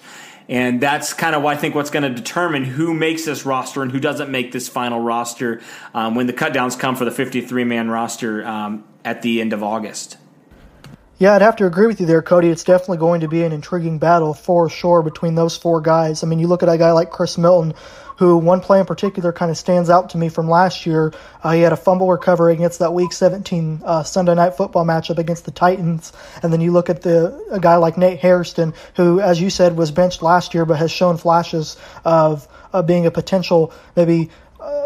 And 0.49 0.81
that's 0.81 1.13
kind 1.13 1.37
of 1.37 1.43
why 1.43 1.53
I 1.53 1.57
think 1.57 1.75
what's 1.75 1.91
going 1.91 2.03
to 2.03 2.11
determine 2.11 2.65
who 2.65 2.95
makes 2.95 3.25
this 3.25 3.47
roster 3.47 3.83
and 3.83 3.93
who 3.93 4.01
doesn't 4.01 4.31
make 4.31 4.53
this 4.53 4.69
final 4.69 5.01
roster 5.01 5.61
um, 5.95 6.15
when 6.15 6.27
the 6.27 6.33
cutdowns 6.33 6.79
come 6.79 6.97
for 6.97 7.05
the 7.05 7.11
53 7.11 7.65
man 7.65 7.89
roster 7.89 8.45
um, 8.45 8.85
at 9.05 9.23
the 9.23 9.41
end 9.41 9.53
of 9.53 9.63
August. 9.63 10.17
Yeah, 11.23 11.35
I'd 11.35 11.43
have 11.43 11.55
to 11.59 11.67
agree 11.67 11.87
with 11.87 12.01
you 12.01 12.07
there, 12.07 12.21
Cody. 12.21 12.49
It's 12.49 12.65
definitely 12.65 12.97
going 12.97 13.21
to 13.21 13.29
be 13.29 13.45
an 13.45 13.53
intriguing 13.53 14.01
battle 14.01 14.35
for 14.35 14.69
sure 14.69 15.03
between 15.03 15.37
those 15.37 15.57
four 15.57 15.81
guys. 15.81 16.25
I 16.25 16.27
mean, 16.27 16.41
you 16.41 16.49
look 16.49 16.65
at 16.65 16.69
a 16.69 16.77
guy 16.77 16.91
like 16.91 17.11
Chris 17.11 17.39
Milton, 17.39 17.75
who 18.17 18.39
one 18.39 18.61
play 18.61 18.81
in 18.81 18.87
particular 18.87 19.33
kind 19.33 19.49
of 19.49 19.57
stands 19.57 19.89
out 19.89 20.11
to 20.11 20.19
me 20.19 20.29
from 20.29 20.49
last 20.51 20.85
year. 20.85 21.13
Uh, 21.41 21.53
he 21.53 21.61
had 21.61 21.73
a 21.73 21.77
fumble 21.77 22.09
recovery 22.09 22.55
against 22.55 22.81
that 22.81 22.93
Week 22.93 23.13
17 23.13 23.83
uh, 23.85 24.03
Sunday 24.03 24.35
Night 24.35 24.57
Football 24.57 24.85
matchup 24.85 25.19
against 25.19 25.45
the 25.45 25.53
Titans, 25.53 26.13
and 26.43 26.53
then 26.53 26.61
you 26.61 26.73
look 26.73 26.91
at 26.91 27.03
the 27.03 27.41
a 27.53 27.61
guy 27.61 27.77
like 27.77 27.97
Nate 27.97 28.19
Hairston, 28.19 28.75
who, 28.97 29.21
as 29.21 29.41
you 29.41 29.49
said, 29.49 29.77
was 29.77 29.93
benched 29.93 30.23
last 30.23 30.55
year 30.55 30.65
but 30.65 30.79
has 30.79 30.91
shown 30.91 31.19
flashes 31.19 31.77
of 32.05 32.49
uh, 32.73 32.83
being 32.83 33.07
a 33.07 33.13
potential 33.13 33.73
maybe 33.95 34.31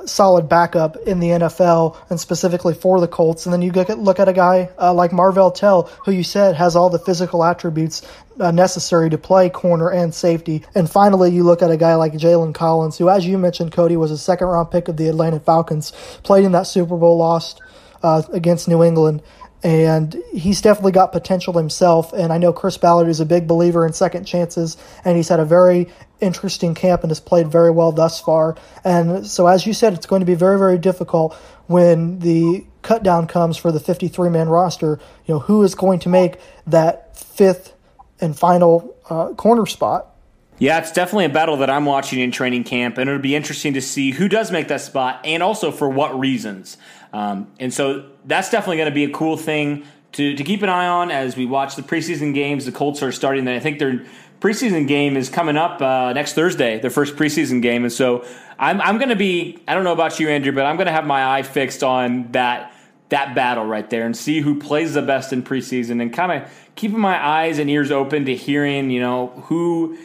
solid 0.06 0.48
backup 0.48 0.96
in 0.96 1.20
the 1.20 1.28
NFL 1.28 1.96
and 2.10 2.18
specifically 2.18 2.74
for 2.74 3.00
the 3.00 3.08
Colts. 3.08 3.46
And 3.46 3.52
then 3.52 3.62
you 3.62 3.72
look 3.72 4.20
at 4.20 4.28
a 4.28 4.32
guy 4.32 4.70
uh, 4.78 4.94
like 4.94 5.12
Marvell 5.12 5.50
Tell, 5.50 5.84
who 6.04 6.12
you 6.12 6.22
said 6.22 6.54
has 6.54 6.76
all 6.76 6.90
the 6.90 6.98
physical 6.98 7.44
attributes 7.44 8.02
uh, 8.40 8.50
necessary 8.50 9.10
to 9.10 9.18
play 9.18 9.50
corner 9.50 9.90
and 9.90 10.14
safety. 10.14 10.64
And 10.74 10.90
finally, 10.90 11.30
you 11.30 11.42
look 11.42 11.62
at 11.62 11.70
a 11.70 11.76
guy 11.76 11.94
like 11.94 12.12
Jalen 12.12 12.54
Collins, 12.54 12.98
who, 12.98 13.08
as 13.08 13.26
you 13.26 13.38
mentioned, 13.38 13.72
Cody, 13.72 13.96
was 13.96 14.10
a 14.10 14.18
second 14.18 14.48
round 14.48 14.70
pick 14.70 14.88
of 14.88 14.96
the 14.96 15.08
Atlanta 15.08 15.40
Falcons, 15.40 15.92
played 16.22 16.44
in 16.44 16.52
that 16.52 16.66
Super 16.66 16.96
Bowl, 16.96 17.16
lost 17.16 17.60
uh, 18.02 18.22
against 18.32 18.68
New 18.68 18.82
England 18.82 19.22
and 19.66 20.22
he's 20.32 20.60
definitely 20.60 20.92
got 20.92 21.10
potential 21.10 21.52
himself. 21.54 22.12
And 22.12 22.32
I 22.32 22.38
know 22.38 22.52
Chris 22.52 22.78
Ballard 22.78 23.08
is 23.08 23.18
a 23.18 23.26
big 23.26 23.48
believer 23.48 23.84
in 23.84 23.92
second 23.92 24.24
chances, 24.24 24.76
and 25.04 25.16
he's 25.16 25.28
had 25.28 25.40
a 25.40 25.44
very 25.44 25.88
interesting 26.20 26.72
camp 26.76 27.02
and 27.02 27.10
has 27.10 27.18
played 27.18 27.48
very 27.48 27.72
well 27.72 27.90
thus 27.90 28.20
far. 28.20 28.56
And 28.84 29.26
so, 29.26 29.48
as 29.48 29.66
you 29.66 29.74
said, 29.74 29.92
it's 29.92 30.06
going 30.06 30.20
to 30.20 30.26
be 30.26 30.36
very, 30.36 30.56
very 30.56 30.78
difficult 30.78 31.34
when 31.66 32.20
the 32.20 32.64
cut 32.82 33.02
down 33.02 33.26
comes 33.26 33.56
for 33.56 33.72
the 33.72 33.80
53 33.80 34.30
man 34.30 34.48
roster. 34.48 35.00
You 35.24 35.34
know, 35.34 35.40
who 35.40 35.64
is 35.64 35.74
going 35.74 35.98
to 36.00 36.08
make 36.08 36.36
that 36.68 37.16
fifth 37.16 37.74
and 38.20 38.38
final 38.38 38.94
uh, 39.10 39.30
corner 39.30 39.66
spot? 39.66 40.12
Yeah, 40.58 40.78
it's 40.78 40.92
definitely 40.92 41.26
a 41.26 41.30
battle 41.30 41.58
that 41.58 41.68
I'm 41.68 41.84
watching 41.84 42.20
in 42.20 42.30
training 42.30 42.64
camp, 42.64 42.96
and 42.98 43.10
it'll 43.10 43.20
be 43.20 43.34
interesting 43.34 43.74
to 43.74 43.82
see 43.82 44.12
who 44.12 44.26
does 44.26 44.50
make 44.50 44.68
that 44.68 44.80
spot 44.80 45.20
and 45.24 45.42
also 45.42 45.70
for 45.70 45.88
what 45.88 46.18
reasons. 46.18 46.78
Um, 47.16 47.50
and 47.58 47.72
so 47.72 48.10
that's 48.26 48.50
definitely 48.50 48.76
going 48.76 48.90
to 48.90 48.94
be 48.94 49.04
a 49.04 49.10
cool 49.10 49.38
thing 49.38 49.86
to, 50.12 50.36
to 50.36 50.44
keep 50.44 50.62
an 50.62 50.68
eye 50.68 50.86
on 50.86 51.10
as 51.10 51.34
we 51.34 51.46
watch 51.46 51.74
the 51.74 51.80
preseason 51.80 52.34
games. 52.34 52.66
The 52.66 52.72
Colts 52.72 53.02
are 53.02 53.10
starting, 53.10 53.48
and 53.48 53.56
I 53.56 53.58
think 53.58 53.78
their 53.78 54.04
preseason 54.38 54.86
game 54.86 55.16
is 55.16 55.30
coming 55.30 55.56
up 55.56 55.80
uh, 55.80 56.12
next 56.12 56.34
Thursday, 56.34 56.78
their 56.78 56.90
first 56.90 57.16
preseason 57.16 57.62
game. 57.62 57.84
And 57.84 57.92
so 57.92 58.22
I'm, 58.58 58.82
I'm 58.82 58.98
going 58.98 59.08
to 59.08 59.16
be, 59.16 59.62
I 59.66 59.72
don't 59.72 59.84
know 59.84 59.94
about 59.94 60.20
you, 60.20 60.28
Andrew, 60.28 60.52
but 60.52 60.66
I'm 60.66 60.76
going 60.76 60.88
to 60.88 60.92
have 60.92 61.06
my 61.06 61.38
eye 61.38 61.42
fixed 61.42 61.82
on 61.82 62.32
that 62.32 62.74
that 63.08 63.36
battle 63.36 63.64
right 63.64 63.88
there 63.88 64.04
and 64.04 64.16
see 64.16 64.40
who 64.40 64.58
plays 64.58 64.94
the 64.94 65.00
best 65.02 65.32
in 65.32 65.40
preseason 65.40 66.02
and 66.02 66.12
kind 66.12 66.32
of 66.32 66.50
keeping 66.74 66.98
my 66.98 67.24
eyes 67.24 67.60
and 67.60 67.70
ears 67.70 67.92
open 67.92 68.24
to 68.24 68.34
hearing, 68.34 68.90
you 68.90 68.98
know, 68.98 69.28
who 69.44 69.96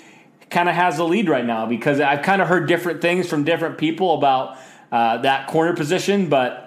kind 0.52 0.70
of 0.70 0.76
has 0.76 0.98
the 0.98 1.04
lead 1.04 1.28
right 1.28 1.46
now 1.46 1.66
because 1.66 2.00
I've 2.00 2.22
kind 2.22 2.44
of 2.44 2.48
heard 2.48 2.68
different 2.68 3.02
things 3.02 3.28
from 3.28 3.44
different 3.44 3.80
people 3.80 4.14
about 4.14 4.60
uh, 4.92 5.18
that 5.18 5.48
corner 5.48 5.76
position, 5.76 6.30
but 6.30 6.61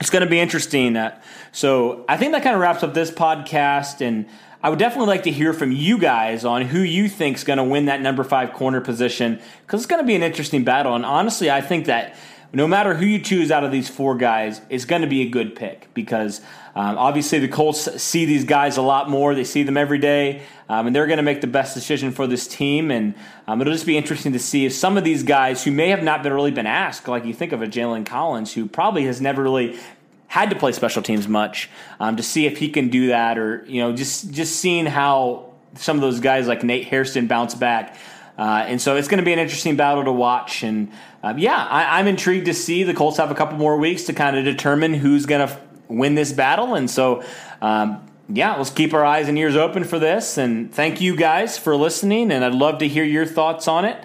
it's 0.00 0.10
going 0.10 0.24
to 0.24 0.30
be 0.30 0.40
interesting. 0.40 0.96
Uh, 0.96 1.20
so 1.52 2.04
I 2.08 2.16
think 2.16 2.32
that 2.32 2.42
kind 2.42 2.54
of 2.54 2.62
wraps 2.62 2.82
up 2.82 2.94
this 2.94 3.10
podcast, 3.10 4.00
and 4.00 4.26
I 4.62 4.70
would 4.70 4.78
definitely 4.78 5.08
like 5.08 5.24
to 5.24 5.30
hear 5.30 5.52
from 5.52 5.72
you 5.72 5.98
guys 5.98 6.44
on 6.44 6.62
who 6.62 6.80
you 6.80 7.08
think 7.08 7.36
is 7.36 7.44
going 7.44 7.58
to 7.58 7.64
win 7.64 7.86
that 7.86 8.00
number 8.00 8.24
five 8.24 8.52
corner 8.52 8.80
position 8.80 9.40
because 9.66 9.80
it's 9.80 9.86
going 9.86 10.02
to 10.02 10.06
be 10.06 10.14
an 10.14 10.22
interesting 10.22 10.64
battle. 10.64 10.94
And 10.94 11.04
honestly, 11.04 11.50
I 11.50 11.60
think 11.60 11.86
that 11.86 12.14
no 12.52 12.66
matter 12.66 12.94
who 12.94 13.06
you 13.06 13.20
choose 13.20 13.50
out 13.50 13.62
of 13.62 13.70
these 13.70 13.88
four 13.88 14.16
guys, 14.16 14.60
it's 14.68 14.84
going 14.84 15.02
to 15.02 15.08
be 15.08 15.22
a 15.22 15.28
good 15.28 15.54
pick 15.54 15.92
because 15.94 16.40
um, 16.74 16.98
obviously 16.98 17.38
the 17.38 17.48
Colts 17.48 18.02
see 18.02 18.24
these 18.24 18.44
guys 18.44 18.76
a 18.76 18.82
lot 18.82 19.08
more. 19.08 19.34
They 19.34 19.44
see 19.44 19.62
them 19.62 19.76
every 19.76 19.98
day, 19.98 20.42
um, 20.68 20.86
and 20.86 20.96
they're 20.96 21.06
going 21.06 21.18
to 21.18 21.22
make 21.22 21.40
the 21.40 21.46
best 21.46 21.74
decision 21.74 22.10
for 22.10 22.26
this 22.26 22.48
team. 22.48 22.90
And 22.90 23.14
um, 23.46 23.60
it'll 23.60 23.72
just 23.72 23.86
be 23.86 23.96
interesting 23.96 24.32
to 24.32 24.38
see 24.38 24.66
if 24.66 24.72
some 24.72 24.96
of 24.96 25.04
these 25.04 25.22
guys 25.22 25.62
who 25.62 25.70
may 25.70 25.88
have 25.88 26.02
not 26.02 26.22
been 26.22 26.32
really 26.32 26.50
been 26.50 26.66
asked, 26.66 27.06
like 27.06 27.24
you 27.24 27.34
think 27.34 27.52
of 27.52 27.62
a 27.62 27.66
Jalen 27.66 28.04
Collins, 28.04 28.52
who 28.52 28.66
probably 28.66 29.04
has 29.04 29.20
never 29.20 29.42
really 29.42 29.78
had 30.26 30.50
to 30.50 30.56
play 30.56 30.72
special 30.72 31.02
teams 31.02 31.28
much, 31.28 31.68
um, 31.98 32.16
to 32.16 32.22
see 32.22 32.46
if 32.46 32.58
he 32.58 32.68
can 32.68 32.88
do 32.88 33.08
that, 33.08 33.38
or 33.38 33.64
you 33.66 33.80
know, 33.80 33.92
just 33.94 34.32
just 34.32 34.56
seeing 34.56 34.86
how 34.86 35.52
some 35.76 35.96
of 35.96 36.02
those 36.02 36.18
guys 36.18 36.48
like 36.48 36.64
Nate 36.64 36.86
Hairston 36.86 37.26
bounce 37.26 37.54
back. 37.54 37.96
Uh, 38.40 38.64
and 38.66 38.80
so 38.80 38.96
it's 38.96 39.06
going 39.06 39.18
to 39.18 39.24
be 39.24 39.34
an 39.34 39.38
interesting 39.38 39.76
battle 39.76 40.02
to 40.02 40.12
watch. 40.12 40.62
And 40.62 40.90
uh, 41.22 41.34
yeah, 41.36 41.62
I, 41.62 42.00
am 42.00 42.06
intrigued 42.06 42.46
to 42.46 42.54
see 42.54 42.84
the 42.84 42.94
Colts 42.94 43.18
have 43.18 43.30
a 43.30 43.34
couple 43.34 43.58
more 43.58 43.76
weeks 43.76 44.04
to 44.04 44.14
kind 44.14 44.34
of 44.34 44.46
determine 44.46 44.94
who's 44.94 45.26
going 45.26 45.46
to 45.46 45.52
f- 45.52 45.60
win 45.88 46.14
this 46.14 46.32
battle. 46.32 46.74
And 46.74 46.88
so, 46.88 47.22
um, 47.60 48.02
yeah, 48.30 48.56
let's 48.56 48.70
keep 48.70 48.94
our 48.94 49.04
eyes 49.04 49.28
and 49.28 49.36
ears 49.36 49.56
open 49.56 49.84
for 49.84 49.98
this. 49.98 50.38
And 50.38 50.72
thank 50.72 51.02
you 51.02 51.16
guys 51.16 51.58
for 51.58 51.76
listening. 51.76 52.32
And 52.32 52.42
I'd 52.42 52.54
love 52.54 52.78
to 52.78 52.88
hear 52.88 53.04
your 53.04 53.26
thoughts 53.26 53.68
on 53.68 53.84
it. 53.84 54.02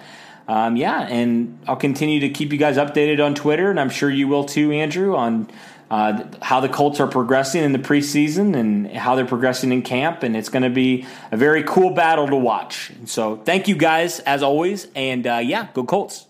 Um, 0.48 0.76
yeah, 0.76 1.00
and 1.08 1.58
I'll 1.66 1.74
continue 1.74 2.20
to 2.20 2.28
keep 2.28 2.52
you 2.52 2.58
guys 2.58 2.76
updated 2.76 3.24
on 3.24 3.34
Twitter, 3.34 3.68
and 3.68 3.80
I'm 3.80 3.90
sure 3.90 4.08
you 4.08 4.28
will 4.28 4.44
too, 4.44 4.70
Andrew, 4.70 5.16
on 5.16 5.48
uh, 5.90 6.24
how 6.42 6.60
the 6.60 6.68
Colts 6.68 7.00
are 7.00 7.06
progressing 7.06 7.62
in 7.62 7.72
the 7.72 7.78
preseason 7.78 8.56
and 8.56 8.88
how 8.88 9.14
they're 9.14 9.26
progressing 9.26 9.72
in 9.72 9.82
camp. 9.82 10.22
And 10.22 10.36
it's 10.36 10.48
going 10.48 10.62
to 10.64 10.70
be 10.70 11.06
a 11.30 11.36
very 11.36 11.62
cool 11.62 11.90
battle 11.90 12.26
to 12.26 12.36
watch. 12.36 12.90
And 12.90 13.08
so 13.08 13.36
thank 13.36 13.68
you 13.68 13.76
guys 13.76 14.20
as 14.20 14.42
always. 14.42 14.88
And 14.94 15.26
uh, 15.26 15.40
yeah, 15.42 15.68
go 15.74 15.84
Colts. 15.84 16.26